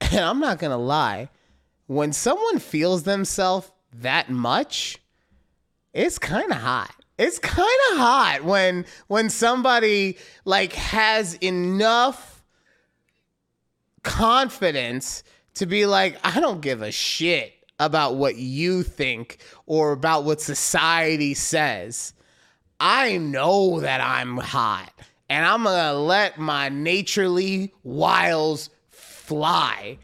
[0.00, 1.28] And I'm not gonna lie,
[1.86, 4.98] when someone feels themselves that much,
[5.92, 6.94] it's kind of hot.
[7.18, 12.37] It's kind of hot when when somebody like has enough
[14.02, 15.22] confidence
[15.54, 20.40] to be like, I don't give a shit about what you think or about what
[20.40, 22.12] society says.
[22.80, 24.92] I know that I'm hot
[25.28, 29.98] and I'm gonna let my naturally wiles fly.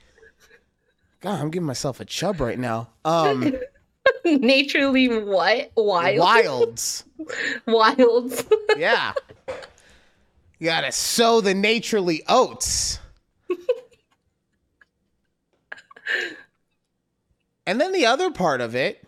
[1.20, 2.88] God, I'm giving myself a chub right now.
[3.04, 3.54] Um,
[4.24, 5.70] Naturally, what?
[5.76, 6.18] Wild.
[6.18, 7.04] wilds.
[7.66, 8.44] Wilds.
[8.76, 9.12] Yeah.
[10.58, 12.98] You gotta sow the naturally oats.
[17.66, 19.06] And then the other part of it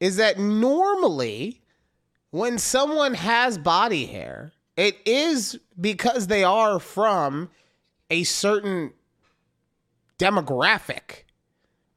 [0.00, 1.62] is that normally
[2.30, 7.48] when someone has body hair, it is because they are from
[8.10, 8.92] a certain
[10.18, 11.22] demographic,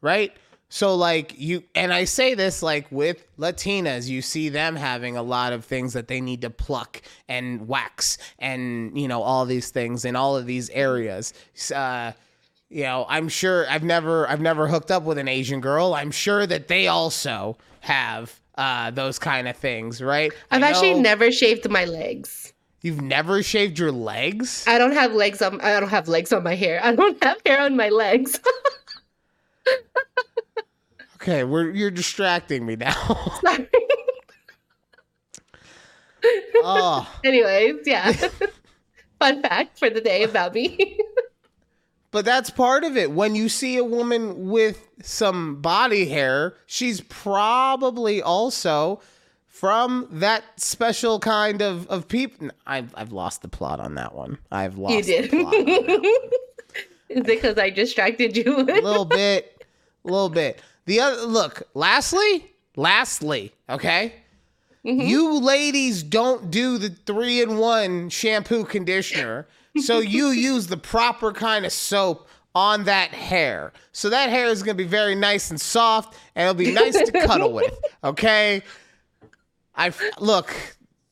[0.01, 0.31] right?
[0.69, 5.23] So like you and I say this like with Latinas, you see them having a
[5.23, 9.69] lot of things that they need to pluck and wax and you know all these
[9.69, 11.33] things in all of these areas.
[11.73, 12.11] Uh
[12.69, 15.93] you know, I'm sure I've never I've never hooked up with an Asian girl.
[15.93, 20.31] I'm sure that they also have uh those kind of things, right?
[20.51, 22.53] I've I actually never shaved my legs.
[22.81, 24.63] You've never shaved your legs?
[24.67, 25.59] I don't have legs on.
[25.61, 26.79] I don't have legs on my hair.
[26.83, 28.39] I don't have hair on my legs.
[31.27, 32.93] Okay, we're you're distracting me now.
[33.43, 33.67] Sorry.
[36.55, 37.19] oh.
[37.25, 38.13] Anyways, yeah.
[39.19, 40.97] Fun fact for the day about me.
[42.11, 43.11] But that's part of it.
[43.11, 49.01] When you see a woman with some body hair, she's probably also
[49.45, 52.49] from that special kind of, of people.
[52.65, 54.37] I've, I've lost the plot on that one.
[54.51, 55.31] I've lost you did.
[55.31, 56.05] the plot on that one.
[57.09, 58.57] Is it because I distracted you?
[58.57, 59.65] a little bit,
[60.03, 60.61] a little bit.
[60.85, 61.63] The other look.
[61.73, 64.13] Lastly, lastly, okay.
[64.85, 65.01] Mm-hmm.
[65.01, 69.47] You ladies don't do the three in one shampoo conditioner,
[69.81, 73.71] so you use the proper kind of soap on that hair.
[73.91, 77.11] So that hair is gonna be very nice and soft, and it'll be nice to
[77.11, 77.77] cuddle with.
[78.03, 78.63] Okay.
[79.75, 80.53] I look.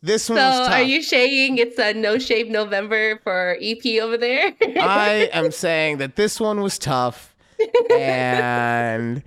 [0.02, 0.76] This one so, was tough.
[0.76, 4.54] are you saying it's a no shave November for EP over there?
[4.62, 7.36] I am saying that this one was tough,
[7.92, 9.24] and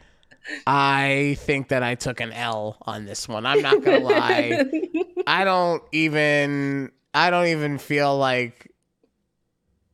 [0.67, 3.45] I think that I took an L on this one.
[3.45, 4.65] I'm not gonna lie.
[5.27, 6.93] I don't even.
[7.13, 8.68] I don't even feel like.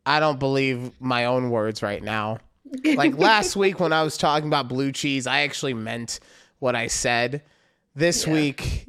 [0.07, 2.39] I don't believe my own words right now.
[2.85, 6.21] Like last week when I was talking about blue cheese, I actually meant
[6.59, 7.43] what I said.
[7.95, 8.33] This Yeah.
[8.35, 8.89] week,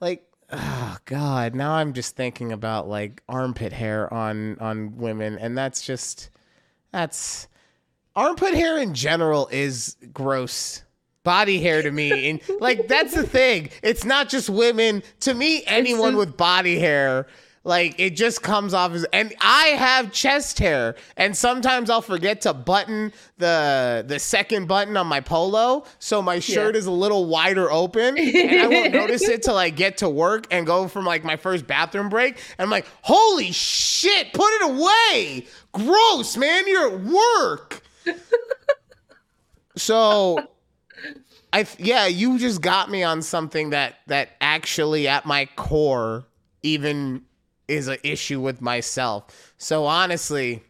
[0.00, 0.22] like
[0.52, 5.84] oh god now i'm just thinking about like armpit hair on on women and that's
[5.84, 6.30] just
[6.92, 7.48] that's
[8.14, 10.82] armpit hair in general is gross
[11.24, 15.64] body hair to me and like that's the thing it's not just women to me
[15.66, 17.26] anyone with body hair
[17.66, 22.40] like it just comes off as and i have chest hair and sometimes i'll forget
[22.40, 26.78] to button the the second button on my polo so my shirt Yeah.
[26.78, 30.46] is a little wider open and i won't notice it till i get to work
[30.50, 32.36] and go from like my first bathroom break.
[32.56, 35.46] And i'm like holy shit put it away!
[35.72, 37.82] Gross man you're at work.
[39.76, 40.38] So
[41.52, 46.26] I yeah, you just got me on something that that actually at my core
[46.62, 47.22] even
[47.68, 49.52] is an issue with myself.
[49.58, 50.62] So honestly,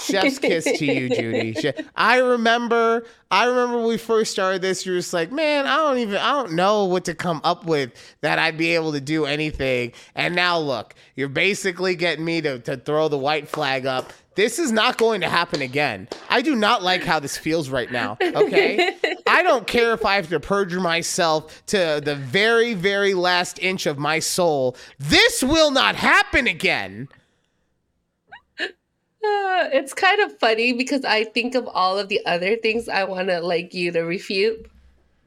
[0.00, 1.56] chef's kiss to you, Judy.
[1.96, 4.84] I remember, I remember when we first started this.
[4.86, 7.64] You were just like, man, I don't even, I don't know what to come up
[7.64, 9.92] with that I'd be able to do anything.
[10.14, 14.12] And now look, you're basically getting me to to throw the white flag up.
[14.34, 16.08] This is not going to happen again.
[16.30, 18.16] I do not like how this feels right now.
[18.22, 18.96] Okay.
[19.26, 23.86] I don't care if I have to perjure myself to the very, very last inch
[23.86, 24.76] of my soul.
[24.98, 27.08] This will not happen again.
[29.24, 33.04] Uh, it's kind of funny because I think of all of the other things I
[33.04, 34.68] want to like you to refute.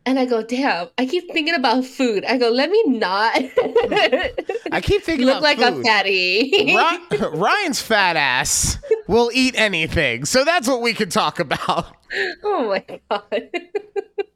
[0.08, 2.26] And I go, damn, I keep thinking about food.
[2.26, 3.36] I go, let me not
[4.72, 5.80] I keep thinking look like food.
[5.80, 6.76] a fatty.
[7.34, 8.78] Ryan's fat ass
[9.08, 10.26] will eat anything.
[10.26, 11.88] So that's what we can talk about.
[12.44, 13.50] oh my god.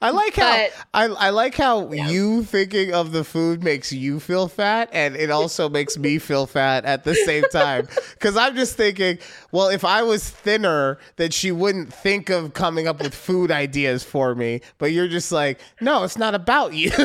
[0.00, 4.18] I like how But- I, I like how you thinking of the food makes you
[4.18, 7.86] feel fat and it also makes me feel fat at the same time
[8.18, 9.18] cuz I'm just thinking
[9.52, 14.02] well if I was thinner then she wouldn't think of coming up with food ideas
[14.02, 16.90] for me but you're just like no it's not about you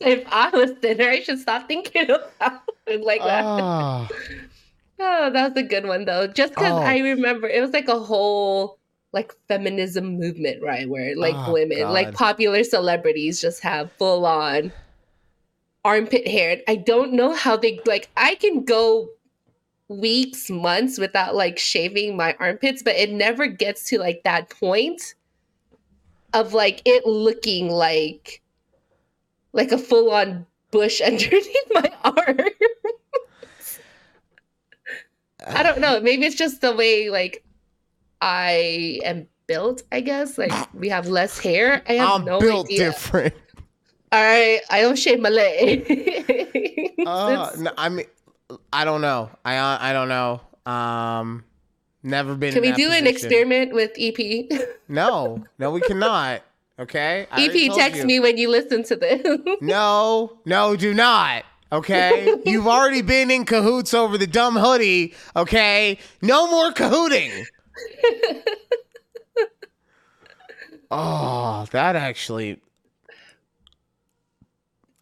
[0.00, 3.44] if I was thinner, I should stop thinking about it like that.
[3.44, 4.08] Ah.
[5.04, 6.28] Oh, that was a good one though.
[6.28, 6.76] Just because Oh.
[6.76, 8.78] I remember it was like a whole
[9.12, 10.88] like feminism movement, right?
[10.88, 14.72] Where like Oh, women, like popular celebrities, just have full on
[15.84, 16.58] armpit hair.
[16.66, 18.08] I don't know how they like.
[18.16, 19.10] I can go
[19.88, 25.14] weeks, months without like shaving my armpits, but it never gets to like that point
[26.32, 28.40] of like it looking like
[29.52, 32.38] like a full on bush underneath my arm.
[35.46, 36.00] I don't know.
[36.00, 37.44] Maybe it's just the way like
[38.22, 39.82] I am built.
[39.90, 41.82] I guess like we have less hair.
[41.88, 42.90] I have I'm no built idea.
[42.90, 43.34] different
[44.12, 46.08] All right, I don't shave my leg.
[47.04, 48.06] Uh, no, I mean,
[48.72, 49.28] I don't know.
[49.44, 50.40] I uh, I don't know.
[50.70, 51.44] Um,
[52.04, 52.52] never been.
[52.52, 54.48] Can we do an experiment with EP?
[54.88, 56.42] No, no, we cannot.
[56.78, 57.26] Okay.
[57.30, 58.06] I EP, text you.
[58.06, 59.40] me when you listen to this.
[59.60, 61.44] No, no, do not.
[61.72, 62.36] Okay.
[62.46, 65.14] You've already been in cahoots over the dumb hoodie.
[65.34, 65.98] Okay.
[66.20, 67.46] No more cahooting.
[70.90, 72.60] Oh, that actually.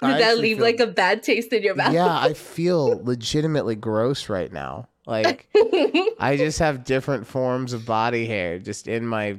[0.03, 1.93] Did that leave like a bad taste in your mouth?
[1.93, 4.89] Yeah, I feel legitimately gross right now.
[5.07, 5.47] Like
[6.19, 9.39] I just have different forms of body hair just in my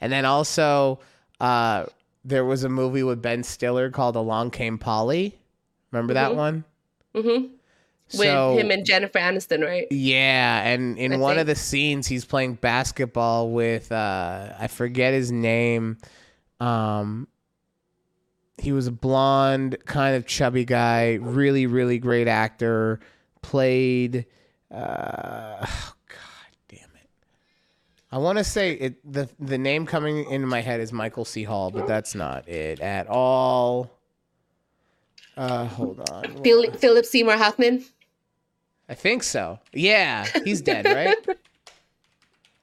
[0.00, 1.00] and then also
[1.40, 1.86] uh
[2.24, 5.38] there was a movie with Ben Stiller called Along Came Polly.
[5.92, 6.36] Remember that Mhm.
[6.36, 6.64] one?
[7.14, 7.46] hmm
[8.12, 9.86] With So- him and Jennifer Aniston, right?
[9.90, 15.14] Yeah, and in I one of the scenes he's playing basketball with uh I forget
[15.14, 15.98] his name.
[16.58, 17.28] Um
[18.58, 22.98] he was a blonde, kind of chubby guy, really really great actor,
[23.42, 24.26] played
[24.74, 27.08] uh oh, god damn it.
[28.10, 31.44] I want to say it the the name coming into my head is Michael C.
[31.44, 33.90] Hall, but that's not it at all.
[35.36, 36.42] Uh hold on.
[36.42, 37.84] Phil- Philip Seymour Hoffman.
[38.90, 39.60] I think so.
[39.72, 41.16] Yeah, he's dead, right?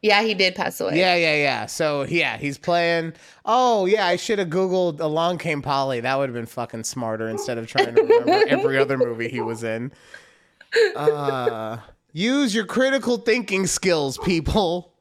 [0.04, 1.00] Yeah, he did pass away.
[1.00, 1.66] Yeah, yeah, yeah.
[1.66, 3.14] So yeah, he's playing.
[3.46, 7.28] Oh yeah, I should have googled "Along Came Polly." That would have been fucking smarter
[7.28, 9.92] instead of trying to remember every other movie he was in.
[10.96, 11.78] Uh,
[12.14, 14.94] use your critical thinking skills, people.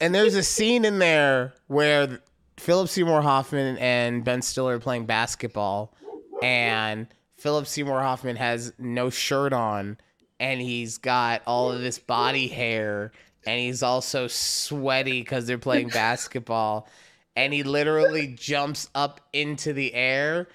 [0.00, 2.20] And there's a scene in there where
[2.56, 5.94] Philip Seymour Hoffman and Ben Stiller are playing basketball,
[6.42, 7.06] and
[7.44, 9.98] Philip Seymour Hoffman has no shirt on,
[10.40, 13.12] and he's got all of this body hair,
[13.46, 16.88] and he's also sweaty because they're playing basketball,
[17.36, 20.48] and he literally jumps up into the air,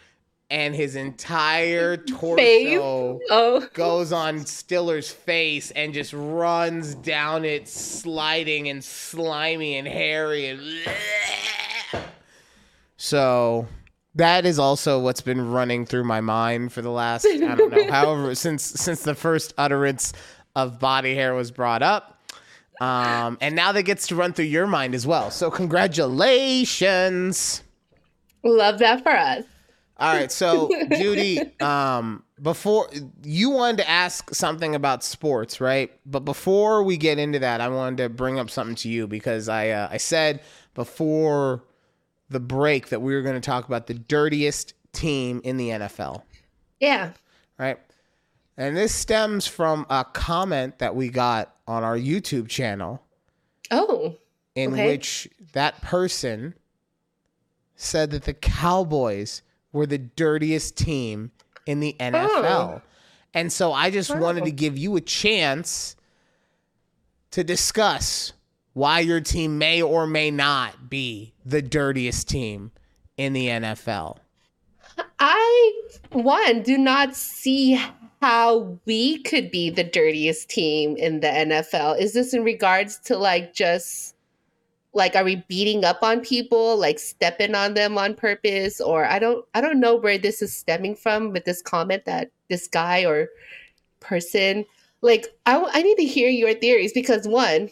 [0.50, 8.68] and his entire torso Oh, goes on Stiller's face and just runs down it, sliding
[8.68, 10.62] and slimy and hairy and.
[13.02, 13.66] So
[14.16, 17.88] that is also what's been running through my mind for the last I don't know,
[17.91, 20.14] however since since the first utterance
[20.55, 22.16] of body hair was brought up.
[22.82, 25.32] Um, and now that gets to run through your mind as well.
[25.32, 27.62] So congratulations.
[28.43, 29.43] love that for us.
[29.99, 32.89] All right, so Judy, um, before
[33.22, 35.91] you wanted to ask something about sports, right?
[36.05, 39.49] But before we get into that, I wanted to bring up something to you because
[39.49, 40.41] I uh, I said
[40.74, 41.64] before
[42.30, 46.24] the break that we were going to talk about the dirtiest team in the NFL,
[46.80, 47.12] Yeah.
[47.58, 47.80] right?
[48.58, 53.02] And this stems from a comment that we got on our YouTube channel
[53.72, 54.18] Oh,
[54.56, 54.88] in Okay.
[54.88, 56.56] which that person
[57.76, 61.32] said that the Cowboys were the dirtiest team
[61.66, 62.04] in the oh.
[62.04, 62.82] NFL.
[63.34, 64.46] And so I just wanted Oh.
[64.46, 65.96] to give you a chance
[67.32, 68.34] to discuss
[68.80, 72.72] why your team may or may not be the dirtiest team
[73.18, 74.20] in the NFL.
[75.20, 75.82] I
[76.14, 77.78] one do not see
[78.22, 82.00] how we could be the dirtiest team in the NFL.
[82.00, 84.16] Is this in regards to like just
[84.94, 89.20] like are we beating up on people, like stepping on them on purpose or I
[89.20, 93.04] don't I don't know where this is stemming from with this comment that this guy
[93.04, 93.28] or
[94.00, 94.64] person
[95.02, 97.70] like I, I need to hear your theories because one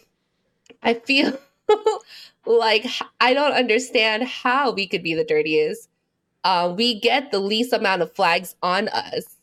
[0.82, 1.38] I feel
[2.46, 2.86] like
[3.20, 5.88] I don't understand how we could be the dirtiest
[6.44, 9.36] uh, we get the least amount of flags on us.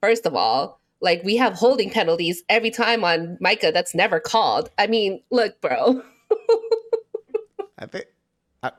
[0.00, 4.70] First of all, like we have holding penalties every time on Micah that's never called.
[4.78, 6.02] I mean, look, bro.
[7.78, 8.06] I think
[8.62, 8.72] I,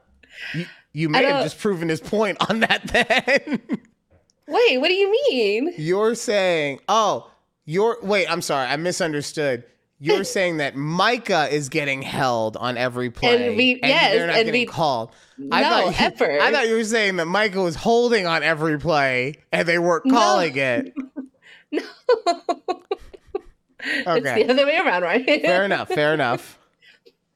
[0.54, 3.62] you, you may have just proven his point on that then.
[4.48, 5.74] Wait, what do you mean?
[5.78, 7.30] You're saying, oh,
[7.66, 9.64] you're wait, I'm sorry, I misunderstood.
[10.06, 14.46] You're saying that Micah is getting held on every play, we- yes, they're not and
[14.46, 15.12] getting we- called.
[15.38, 16.40] No, thought you, ever.
[16.42, 20.06] I thought you were saying that Micah was holding on every play and they weren't
[20.06, 20.14] No.
[20.16, 20.94] calling it.
[21.72, 21.82] No.
[24.08, 24.42] okay.
[24.42, 25.26] It's the other way around, right?
[25.26, 25.88] fair enough.
[25.90, 26.60] Fair enough.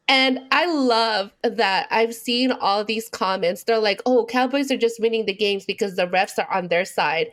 [0.09, 3.65] And I love that I've seen all these comments.
[3.65, 6.85] They're like, oh, Cowboys are just winning the games because the refs are on their
[6.85, 7.27] side.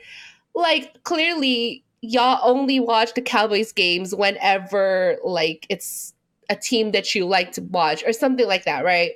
[0.56, 6.14] Like, clearly, y'all only watch the Cowboys games whenever, like, it's
[6.50, 9.12] a team that you like to watch or something like that, right?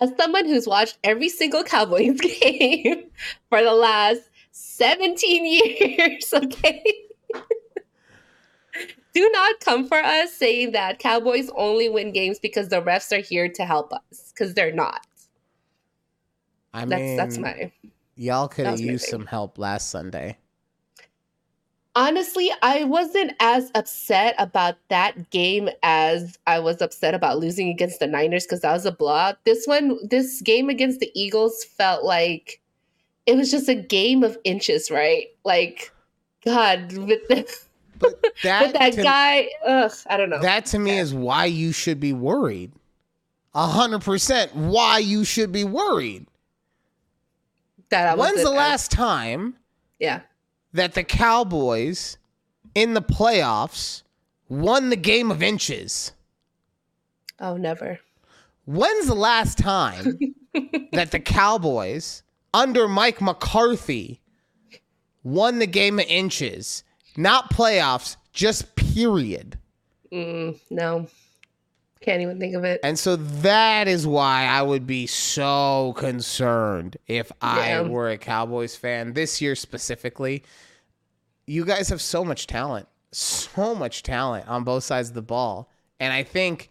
[0.00, 3.04] As someone who's watched every single Cowboys game
[3.48, 4.22] for the last
[4.52, 5.46] 17
[5.98, 6.82] years, okay?
[9.14, 13.22] Do not come for us saying that Cowboys only win games because the refs are
[13.22, 15.06] here to help us, because they're not.
[16.74, 17.72] I That's mean, that's my
[18.16, 20.36] y'all could have used some help last Sunday.
[21.96, 27.98] Honestly, I wasn't as upset about that game as I was upset about losing against
[27.98, 29.44] the Niners because that was a blowout.
[29.44, 32.60] This one, this game against the Eagles felt like
[33.26, 35.26] it was just a game of inches, right?
[35.44, 35.90] Like,
[36.44, 37.48] God, with the,
[37.98, 40.40] But that, with that to- guy, ugh, I don't know.
[40.42, 42.70] that to me is why you should be worried.
[43.54, 46.26] A hundred percent why you should be worried.
[47.88, 49.56] that I When's the last time
[49.98, 50.20] Yeah.
[50.72, 52.18] That the Cowboys
[52.74, 54.02] in the playoffs
[54.48, 56.12] won the game of inches?
[57.40, 58.00] Oh, never.
[58.66, 60.18] When's the last time
[60.92, 64.20] that the Cowboys under Mike McCarthy
[65.22, 66.82] won the game of inches?
[67.16, 69.58] Not playoffs, just period.
[70.12, 71.06] Mm, no.
[72.06, 72.78] Can't even think of it.
[72.84, 77.80] And so that is why I would be so concerned if I Yeah.
[77.82, 80.44] were a Cowboys fan this year specifically.
[81.46, 85.68] You guys have so much talent, so much talent on both sides of the ball.
[85.98, 86.70] And I think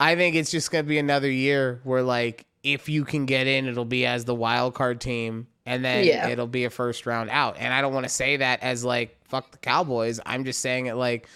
[0.00, 3.46] I think it's just going to be another year where like if you can get
[3.46, 6.28] in it'll be as the wild card team and then Yeah.
[6.28, 7.56] it'll be a first round out.
[7.58, 10.20] And I don't want to say that as like fuck the Cowboys.
[10.24, 11.28] I'm just saying it like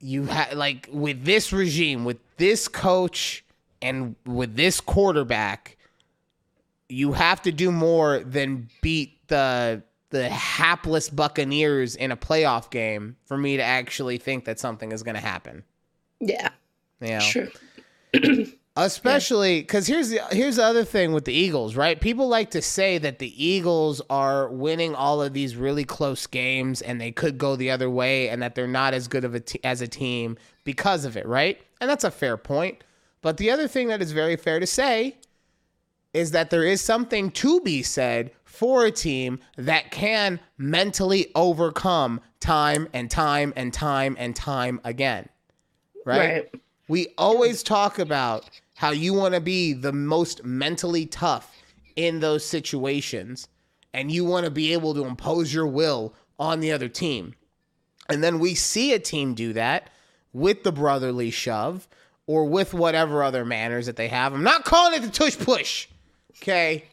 [0.00, 3.44] you have like with this regime, with this coach,
[3.82, 5.76] and with this quarterback,
[6.88, 13.16] you have to do more than beat the the hapless Buccaneers in a playoff game
[13.26, 15.64] for me to actually think that something is going to happen.
[16.20, 16.48] Yeah.
[17.00, 17.20] You know?
[17.20, 18.46] True.
[18.78, 22.00] Especially because here's the here's the other thing with the Eagles, right?
[22.00, 26.80] People like to say that the Eagles are winning all of these really close games,
[26.80, 29.40] and they could go the other way, and that they're not as good of a
[29.40, 31.60] t- as a team because of it, right?
[31.80, 32.84] And that's a fair point.
[33.20, 35.16] But the other thing that is very fair to say
[36.14, 42.20] is that there is something to be said for a team that can mentally overcome
[42.40, 45.28] time and time and time and time again,
[46.04, 46.18] right?
[46.18, 46.62] Right.
[46.88, 48.48] We always talk about
[48.78, 51.60] how you want to be the most mentally tough
[51.96, 53.48] in those situations
[53.92, 57.34] and you want to be able to impose your will on the other team.
[58.08, 59.90] And then we see a team do that
[60.32, 61.88] with the brotherly shove
[62.28, 64.32] or with whatever other manners that they have.
[64.32, 65.88] I'm not calling it the tush push.
[66.36, 66.84] Okay.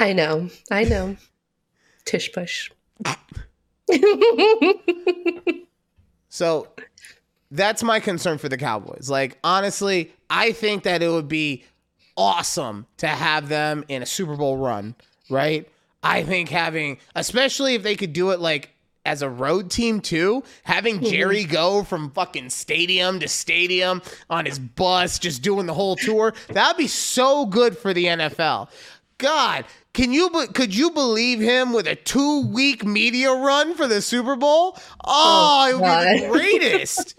[0.00, 0.50] I know.
[0.72, 1.16] I know.
[2.04, 2.68] Tush push.
[6.32, 6.68] So
[7.52, 9.08] that's my concern for the Cowboys.
[9.08, 11.64] Like, honestly, I think that it would be
[12.16, 14.94] awesome to have them in a Super Bowl run,
[15.30, 15.68] right?
[16.02, 18.70] I think having, especially if they could do it like
[19.04, 21.10] as a road team too, having Mhm.
[21.10, 24.00] Jerry go from fucking stadium to stadium
[24.30, 28.68] on his bus, just doing the whole tour, that'd be so good for the NFL.
[29.22, 34.02] God, can you could you believe him with a two week media run for the
[34.02, 34.76] Super Bowl?
[35.04, 37.14] Oh, Oh, it would be the greatest.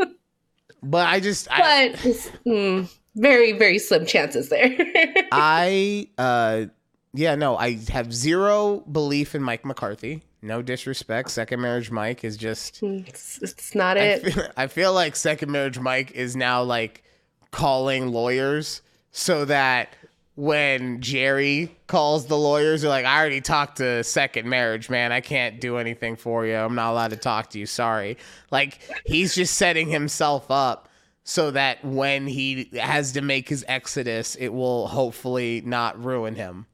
[0.82, 2.00] but I just I, But
[2.46, 4.76] mm, very, very slim chances there.
[5.32, 6.66] I uh
[7.14, 10.22] yeah, no, I have zero belief in Mike McCarthy.
[10.40, 11.30] No disrespect.
[11.30, 14.32] Second marriage Mike is just it's, it's not I it.
[14.32, 17.02] feel, I feel like second marriage Mike is now like
[17.50, 19.94] calling lawyers so that
[20.38, 25.10] when Jerry calls the lawyers, they're like, I already talked to second marriage, man.
[25.10, 26.54] I can't do anything for you.
[26.54, 27.66] I'm not allowed to talk to you.
[27.66, 28.16] Sorry.
[28.52, 30.88] Like he's just setting himself up
[31.24, 36.66] so that when he has to make his exodus, it will hopefully not ruin him.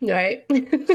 [0.00, 0.44] right.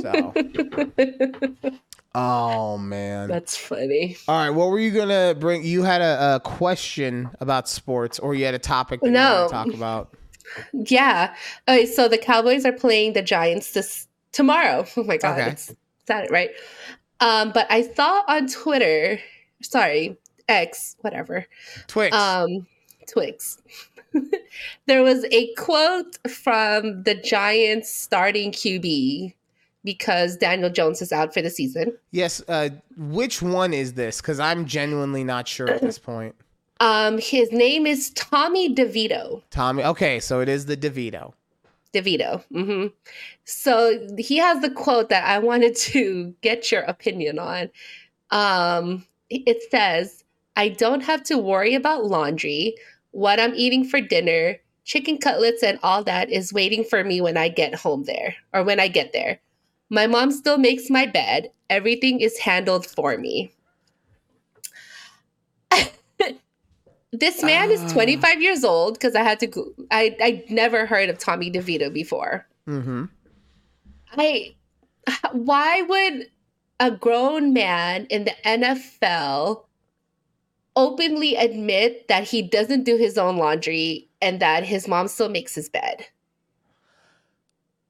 [0.02, 0.34] So
[2.16, 3.30] Oh man.
[3.30, 4.18] That's funny.
[4.28, 5.64] All right, what were you gonna bring?
[5.64, 9.42] You had a, a question about sports, or you had a topic that you No.
[9.42, 10.16] want to talk about.
[10.74, 11.34] Yeah.
[11.68, 14.86] Okay, so the Cowboys are playing the Giants this tomorrow.
[14.98, 15.52] Oh my god, Okay.
[15.52, 15.74] it's
[16.08, 16.50] Saturday, right?
[17.20, 19.20] Um, but I saw on Twitter,
[19.62, 20.18] sorry,
[20.48, 21.46] X, whatever,
[21.88, 22.16] Twix.
[22.16, 22.68] um,
[23.08, 23.58] Twix.
[24.86, 29.34] there was a quote from the Giants starting QB
[29.84, 31.94] because Daniel Jones is out for the season.
[32.12, 32.42] yes.
[32.48, 34.22] Uh, which one is this?
[34.22, 36.36] Because I'm genuinely not sure at this point.
[36.80, 39.42] Um, his name is Tommy DeVito.
[39.50, 39.84] Tommy.
[39.84, 41.34] Okay, so it is the DeVito.
[41.94, 42.44] DeVito.
[42.52, 42.88] hmm
[43.46, 47.70] So he has the quote that I wanted to get your opinion on.
[48.30, 50.24] Um, it says,
[50.56, 52.76] I don't have to worry about laundry,
[53.12, 57.38] what I'm eating for dinner, chicken cutlets, and all that is waiting for me when
[57.38, 59.40] I get home there or when I get there.
[59.90, 61.52] My mom still makes my bed.
[61.70, 63.52] Everything is handled for me.
[67.12, 67.94] This man is Ah.
[67.94, 69.72] 25 years old because I had to go.
[69.92, 72.46] I I never heard of Tommy DeVito before.
[72.68, 73.06] Mm-hmm.
[74.18, 74.56] I
[75.32, 76.30] why would
[76.80, 79.64] a grown man in the NFL
[80.76, 85.56] openly admit that he doesn't do his own laundry and that his mom still makes
[85.56, 86.06] his bed?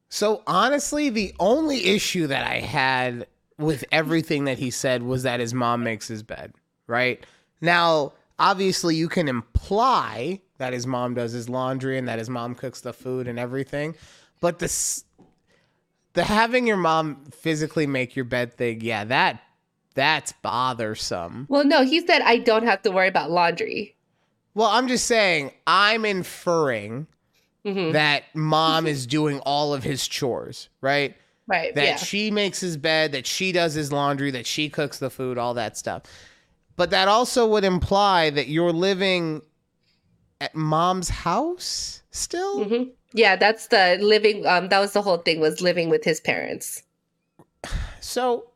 [0.10, 3.28] So honestly, the only issue that I had
[3.58, 6.54] with everything that he said was that his mom makes his bed,
[6.86, 7.26] right?
[7.60, 12.56] Now, obviously you can imply that his mom does his laundry and that his mom
[12.56, 13.96] cooks the food and everything,
[14.42, 15.04] but this
[16.14, 19.42] the having your mom physically make your bed thing, yeah, that
[19.94, 21.46] that's bothersome.
[21.50, 23.96] Well, no, he said I don't have to worry about laundry.
[24.54, 27.08] Well, I'm just saying, I'm inferring
[27.66, 27.94] Mhm.
[27.94, 31.16] that mom is doing all of his chores, right?
[31.48, 31.74] Right.
[31.76, 31.96] that yeah.
[31.96, 35.54] she makes his bed, that she does his laundry, that she cooks the food, all
[35.54, 36.04] that stuff.
[36.78, 39.42] But that also would imply that you're living
[40.40, 42.64] at mom's house still?
[42.66, 42.84] hmm
[43.14, 44.46] Yeah, that's the living.
[44.46, 46.84] Um, that was the whole thing was living with his parents.
[48.00, 48.52] So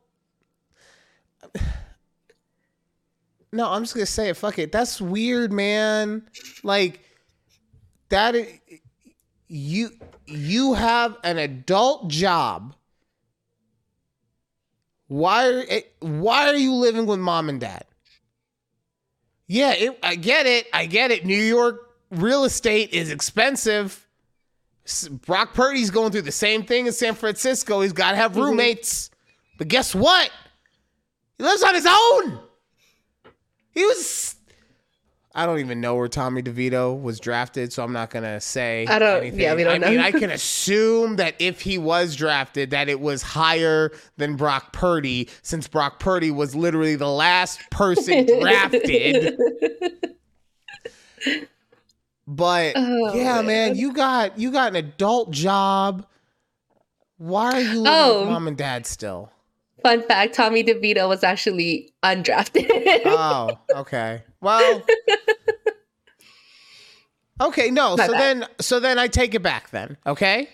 [3.52, 4.36] No, I'm just going to say it.
[4.36, 4.72] Fuck it.
[4.72, 6.26] That's weird, man.
[6.62, 7.00] Like
[8.08, 8.34] that
[9.48, 9.90] you
[10.26, 12.74] you have an adult job.
[15.08, 15.64] Why are
[16.00, 17.84] why are you living with mom and dad?
[19.48, 20.66] Yeah, it, I get it.
[20.72, 21.26] I get it.
[21.26, 24.06] New York real estate is expensive.
[25.26, 27.80] Brock Purdy's going through the same thing in San Francisco.
[27.82, 28.44] He's got to have Mhm.
[28.46, 29.10] roommates.
[29.58, 30.30] But guess what?
[31.38, 32.40] He lives on his own.
[33.72, 34.34] He was.
[35.34, 38.86] I don't even know where Tommy DeVito was drafted, so I'm not gonna say.
[38.86, 39.40] I don't- Anything.
[39.40, 39.98] yeah, we don't I mean.
[40.00, 45.30] I can assume that if he was drafted, that it was higher than Brock Purdy,
[45.40, 49.38] since Brock Purdy was literally the last person drafted.
[52.26, 53.46] But Oh, yeah, man.
[53.46, 53.76] man.
[53.76, 56.06] you got you got an adult job.
[57.16, 58.20] Why are you Oh.
[58.20, 59.31] with mom and dad still?
[59.82, 63.02] Fun fact: Tommy DeVito was actually undrafted.
[63.06, 64.22] oh, okay.
[64.40, 64.82] Well,
[67.40, 67.70] okay.
[67.70, 67.96] No.
[67.96, 68.20] My so bad.
[68.20, 69.70] then, so then I take it back.
[69.70, 70.48] Then, okay.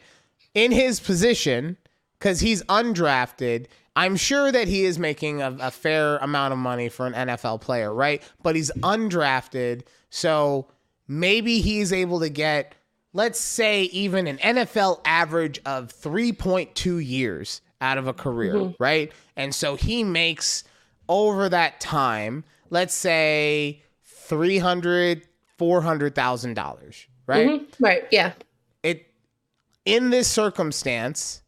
[0.55, 1.77] In his position,
[2.19, 3.67] because he's undrafted,
[3.99, 7.61] I'm sure that he is making a, a fair amount of money for an NFL
[7.61, 8.23] player, right?
[8.43, 10.69] But he's undrafted, so
[11.09, 12.75] maybe he's able to get,
[13.13, 19.13] let's say, even an NFL average of 3.2 years out of a career, right?
[19.37, 20.65] And so he makes
[21.09, 25.23] over that time, let's say, three hundred,
[25.57, 27.49] four hundred thousand dollars, right?
[27.49, 27.67] Mhm.
[27.81, 28.05] Right.
[28.11, 28.33] Yeah.
[28.83, 29.07] it
[29.85, 31.43] in this circumstance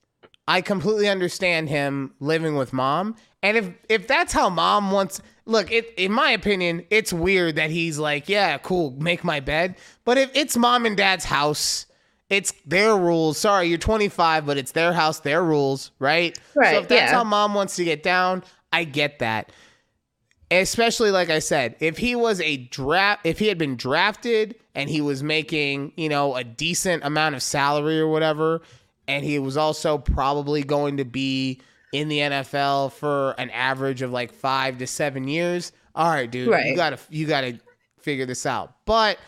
[0.49, 5.71] i completely understand him living with mom And if if that's how mom wants look,
[5.73, 9.77] it in my opinion, it's weird that he's like, yeah, cool, make my bed.
[10.05, 11.87] But if it's mom and dad's house,
[12.31, 13.37] it's their rules.
[13.37, 16.39] Sorry, you're 25, but it's their house, their rules, right?
[16.55, 17.19] Right, So if that's yeah.
[17.19, 19.53] how mom wants to get down, I get that.
[20.53, 24.89] Especially like I said, if he was a draft, if he had been drafted and
[24.89, 28.63] he was making, you know, a decent amount of salary or whatever,
[29.07, 31.61] and he was also probably going to be
[31.93, 35.73] in the NFL for an average of like five to seven years.
[35.95, 37.59] All right, dude, you gotta you gotta
[38.01, 38.75] figure this out.
[38.87, 39.19] But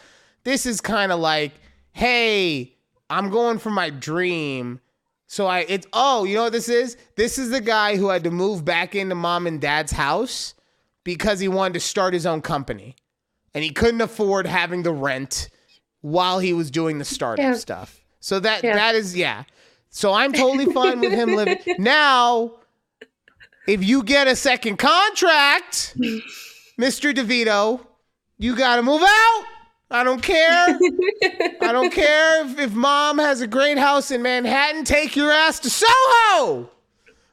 [0.44, 1.52] this is kind of like,
[1.92, 2.71] hey,
[3.12, 4.80] I'm going for my dream.
[5.26, 6.96] So I it's oh, you know what this is?
[7.16, 10.54] This is the guy who had to move back into mom and dad's house
[11.04, 12.96] because he wanted to start his own company.
[13.54, 15.48] And he couldn't afford having the rent
[16.00, 17.54] while he was doing the startup Yeah.
[17.54, 18.00] stuff.
[18.20, 18.74] So that Yeah.
[18.74, 19.44] that is yeah.
[19.90, 21.58] So I'm totally fine with him living.
[21.78, 22.52] Now,
[23.66, 25.96] if you get a second contract,
[26.80, 27.14] Mr.
[27.14, 27.86] DeVito,
[28.38, 29.44] you got to move out.
[29.92, 30.78] I don't care.
[31.60, 35.60] I don't care if, if mom has a great house in Manhattan, take your ass
[35.60, 36.70] to Soho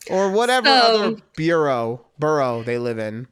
[0.10, 3.28] or whatever So- other bureau, borough they live in.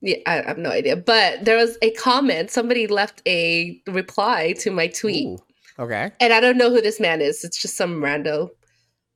[0.00, 0.94] Yeah, I have no idea.
[0.96, 2.52] But there was a comment.
[2.52, 5.26] Somebody left a reply to my tweet.
[5.26, 5.38] Ooh,
[5.80, 6.12] okay.
[6.20, 7.42] And I don't know who this man is.
[7.42, 8.50] It's just some rando.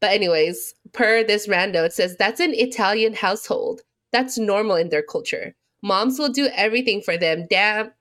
[0.01, 3.83] But anyways, per this rando, it says that's an Italian household.
[4.11, 5.55] That's normal in their culture.
[5.85, 7.47] Moms will do everything for them.
[7.49, 7.93] Damn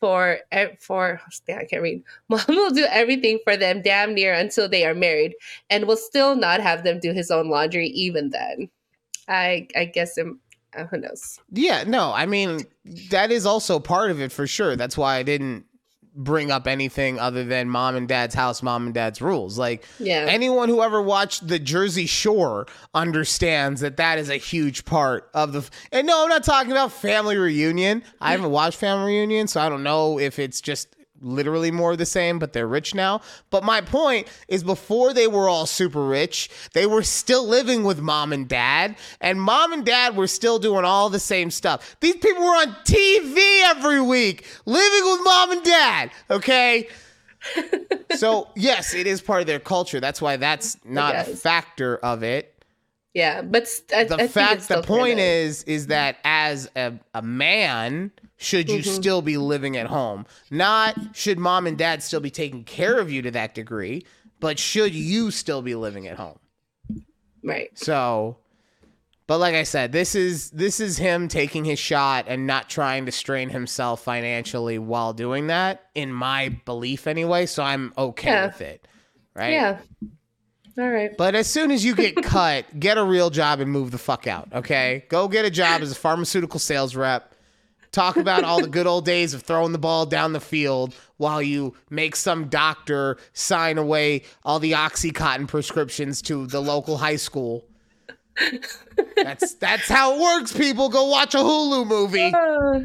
[0.00, 0.38] for
[0.80, 2.02] for I can't read.
[2.28, 5.34] Mom will do everything for them damn near until they are married
[5.70, 8.68] and will still not have them do his own laundry even then.
[9.28, 10.40] I I guess um,
[10.76, 11.40] uh, who knows.
[11.50, 12.66] Yeah, no, I mean
[13.10, 14.76] that is also part of it for sure.
[14.76, 15.64] That's why I didn't
[16.18, 19.56] bring up anything other than mom and dad's house, mom and dad's rules.
[19.56, 20.26] Like Yeah.
[20.28, 25.52] anyone who ever watched the Jersey Shore understands that that is a huge part of
[25.52, 25.68] the.
[25.92, 28.02] And no, I'm not talking about Family Reunion.
[28.20, 30.88] I haven't watched Family Reunion, so I don't know if it's just
[31.20, 33.20] literally more the same, but they're rich now.
[33.50, 38.00] But my point is before they were all super rich, they were still living with
[38.00, 41.96] mom and dad, and mom and dad were still doing all the same stuff.
[42.00, 46.88] These people were on TV every week, living with mom and dad, okay?
[48.16, 50.00] so, yes, it is part of their culture.
[50.00, 52.57] That's why that's not a factor of it
[53.14, 57.22] yeah, but I, I the it's fact the point is is that as a, a
[57.22, 58.90] man should you Mm-hmm.
[58.90, 63.10] still be living at home not should mom and dad still be taking care of
[63.10, 64.04] you to that degree
[64.40, 66.38] but should you still be living at home
[67.42, 67.76] right.
[67.76, 68.36] so
[69.26, 73.06] but like i said this is this is him taking his shot and not trying
[73.06, 78.46] to strain himself financially while doing that in my belief anyway so i'm okay Yeah.
[78.46, 78.86] with it
[79.34, 79.78] right Yeah.
[80.78, 81.16] All right.
[81.16, 84.26] but as soon as you get cut, get a real job and move the fuck
[84.28, 85.04] out, okay?
[85.08, 87.34] Go get a job as a pharmaceutical sales rep.
[87.90, 91.40] Talk about all the good old days of throwing the ball down the field while
[91.42, 97.64] you make some doctor sign away all the Oxycontin prescriptions to the local high school.
[99.16, 100.90] That's that's how it works, people.
[100.90, 102.32] Go watch a Hulu movie.
[102.32, 102.84] Uh,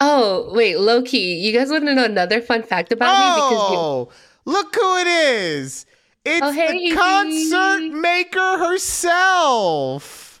[0.00, 1.34] oh, wait, low key.
[1.34, 3.34] You guys want to know another fun fact about me?
[3.34, 4.08] Because you, Oh,
[4.46, 5.84] look who it is.
[6.26, 10.40] Oh, it's Oh, hey, the concert maker herself.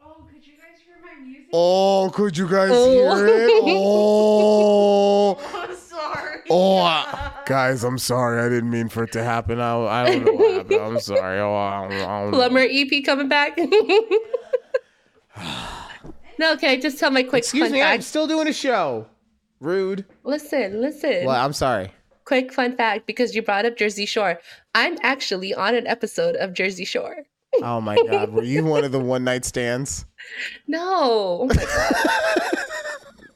[0.00, 1.48] Oh, could you guys hear my music?
[1.52, 3.16] Oh, could you guys Oh.
[3.16, 3.50] hear it?
[3.66, 6.40] Oh, I'm sorry.
[6.50, 8.40] oh, I- guys, I'm sorry.
[8.40, 9.60] I didn't mean for it to happen.
[9.60, 10.80] I, I don't know what happened.
[10.80, 11.38] I'm sorry.
[11.40, 12.36] Oh, I don't, I don't know.
[12.38, 13.58] Plumber EP coming back.
[16.38, 19.06] no, can I just tell my quick Excuse fun me, I'm still doing a show.
[19.60, 20.04] Rude.
[20.24, 21.26] Listen, listen.
[21.26, 21.92] Well, I'm sorry.
[22.24, 24.38] Quick fun fact because you brought up Jersey Shore.
[24.74, 27.24] I'm actually on an episode of Jersey Shore.
[27.62, 30.06] Oh my God, were you one of the one night stands?
[30.68, 31.48] No.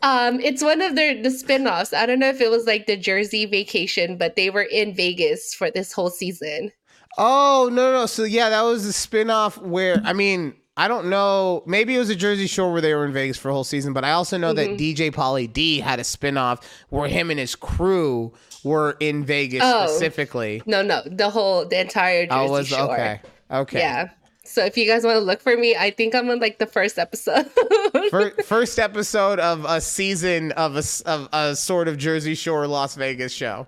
[0.02, 1.92] um, it's one of their the spin-offs.
[1.92, 5.54] I don't know if it was like the Jersey vacation, but they were in Vegas
[5.54, 6.70] for this whole season.
[7.18, 8.06] Oh no, no.
[8.06, 11.62] So yeah, that was a spin-off where I mean, I don't know.
[11.66, 13.92] Maybe it was a Jersey Shore where they were in Vegas for a whole season,
[13.92, 14.76] but I also know Mm-hmm.
[14.76, 16.60] that DJ Pauly D had a spin-off
[16.90, 18.32] where him and his crew
[18.66, 19.86] were in Vegas Oh.
[19.86, 20.62] specifically.
[20.66, 22.92] No, no, the whole the entire oh, Jersey Oh, was Shore.
[22.94, 23.20] okay.
[23.50, 23.78] Okay.
[23.78, 24.08] Yeah.
[24.44, 26.66] So if you guys want to look for me, I think I'm on like the
[26.66, 27.46] first episode.
[28.10, 32.94] Fir- First episode of a season of a, of a sort of Jersey Shore Las
[32.96, 33.66] Vegas show.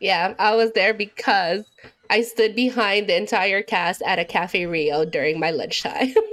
[0.00, 1.64] yeah, I was there because
[2.10, 6.12] I stood behind the entire cast at a Cafe Rio during my lunchtime.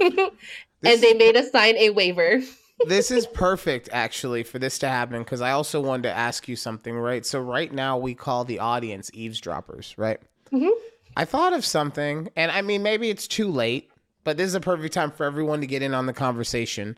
[0.82, 2.40] and they made us sign a waiver.
[2.86, 6.56] This is perfect actually for this to happen because I also wanted to ask you
[6.56, 7.24] something, right?
[7.26, 10.20] So right now we call the audience eavesdroppers, right?
[10.52, 10.70] Mhm.
[11.16, 13.90] I thought of something, and I mean maybe it's too late,
[14.24, 16.96] but this is a perfect time for everyone to get in on the conversation.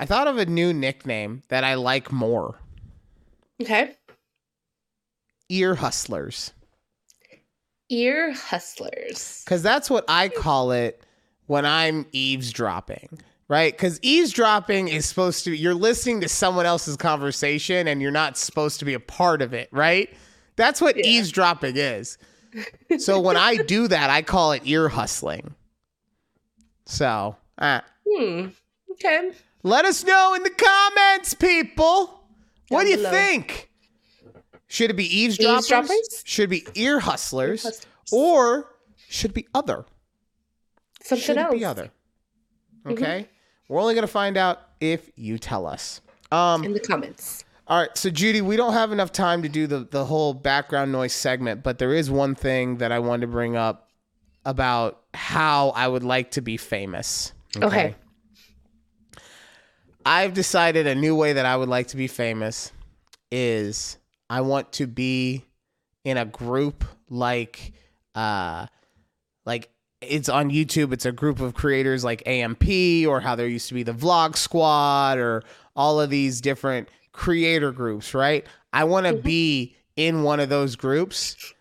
[0.00, 2.58] I thought of a new nickname that I like more
[3.60, 3.96] Okay.
[5.48, 6.52] Ear Hustlers.
[7.90, 9.42] Ear hustlers.
[9.44, 11.02] Because that's what I call it
[11.46, 13.18] when I'm eavesdropping,
[13.48, 13.72] right?
[13.72, 18.78] Because eavesdropping is supposed to, you're listening to someone else's conversation and you're not supposed
[18.80, 20.12] to be a part of it, right?
[20.56, 21.04] That's what Yeah.
[21.06, 22.18] eavesdropping is.
[22.98, 25.54] So when I do that, I call it ear hustling.
[26.86, 27.80] So, uh,
[28.10, 28.48] Hmm.
[28.92, 29.32] Okay.
[29.62, 32.24] let us know in the comments, people.
[32.68, 33.10] what Down do you below.
[33.10, 33.70] think?
[34.66, 35.70] Should it be eavesdroppers?
[35.70, 36.22] Eavesdroppers?
[36.24, 37.62] Should it be ear hustlers?
[37.62, 37.86] hustlers.
[38.10, 38.74] Or
[39.08, 39.84] should it be other?
[41.02, 41.54] Something should else.
[41.54, 41.90] be other?
[42.86, 43.28] Okay.
[43.68, 46.00] We're only gonna find out if you tell us.
[46.32, 47.44] Um In the comments.
[47.66, 50.90] all right, so Judy, we don't have enough time to do the the whole background
[50.92, 53.90] noise segment, but there is one thing that I wanted to bring up
[54.44, 57.32] about how I would like to be famous.
[57.56, 57.94] Okay.
[60.06, 62.72] I've decided a new way that I would like to be famous
[63.30, 63.98] is
[64.30, 65.44] I want to be
[66.04, 67.72] in a group like
[68.14, 68.66] uh
[69.44, 69.68] like
[70.00, 72.64] it's on YouTube it's a group of creators like AMP
[73.06, 75.42] or how there used to be the vlog squad or
[75.74, 78.46] all of these different creator groups, right?
[78.72, 81.54] I want to be in one of those groups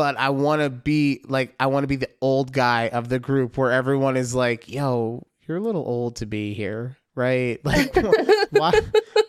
[0.00, 3.18] but I want to be like I want to be the old guy of the
[3.18, 7.60] group where everyone is like, "Yo, you're a little old to be here." Right?
[7.64, 7.94] Like
[8.50, 8.72] why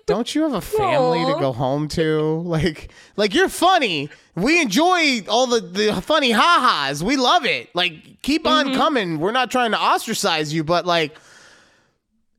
[0.06, 2.42] don't you have a family to go home to?
[2.42, 4.10] Like like you're funny.
[4.36, 7.04] We enjoy all the the funny ha-has.
[7.04, 7.74] We love it.
[7.76, 8.76] Like keep on mm-hmm.
[8.76, 9.20] coming.
[9.20, 11.18] We're not trying to ostracize you, but like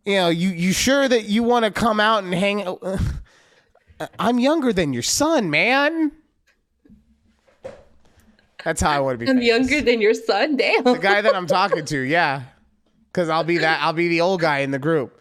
[0.05, 2.83] you know, you you sure that you want to come out and hang out
[4.19, 6.13] I'm younger than your son, man.
[8.65, 9.31] That's how I want to be.
[9.31, 9.47] I'm famous.
[9.47, 10.57] younger than your son.
[10.57, 10.85] Damn.
[10.85, 12.43] The guy that I'm talking to, yeah.
[13.13, 15.21] Cause I'll be that I'll be the old guy in the group.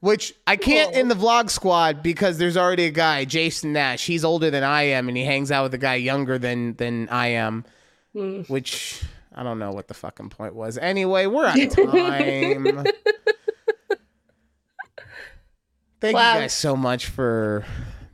[0.00, 4.04] Which I can't in the vlog squad because there's already a guy, Jason Nash.
[4.06, 7.08] He's older than I am and he hangs out with a guy younger than than
[7.08, 7.64] I am.
[8.12, 8.42] Hmm.
[8.42, 9.02] Which
[9.34, 10.76] I don't know what the fucking point was.
[10.78, 12.86] Anyway, we're out of time.
[16.00, 16.34] Thank Wow.
[16.34, 17.64] you guys so much for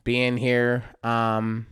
[0.04, 0.84] being here.
[1.02, 1.66] Um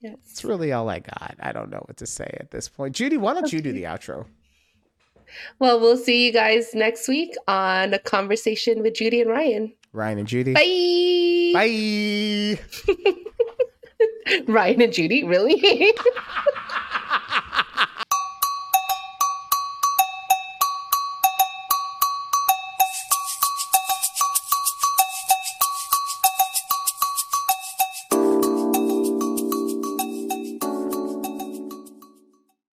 [0.00, 0.16] Yes.
[0.30, 1.34] it's really all I got.
[1.40, 2.94] I don't know what to say at this point.
[2.94, 4.26] Judy, why don't you do the outro?
[5.58, 9.72] Well, we'll see you guys next week on a conversation with Judy and Ryan.
[9.92, 10.54] Ryan and Judy.
[10.54, 11.52] Bye.
[11.54, 12.94] Bye.
[14.46, 15.92] Ryan and Judy, really?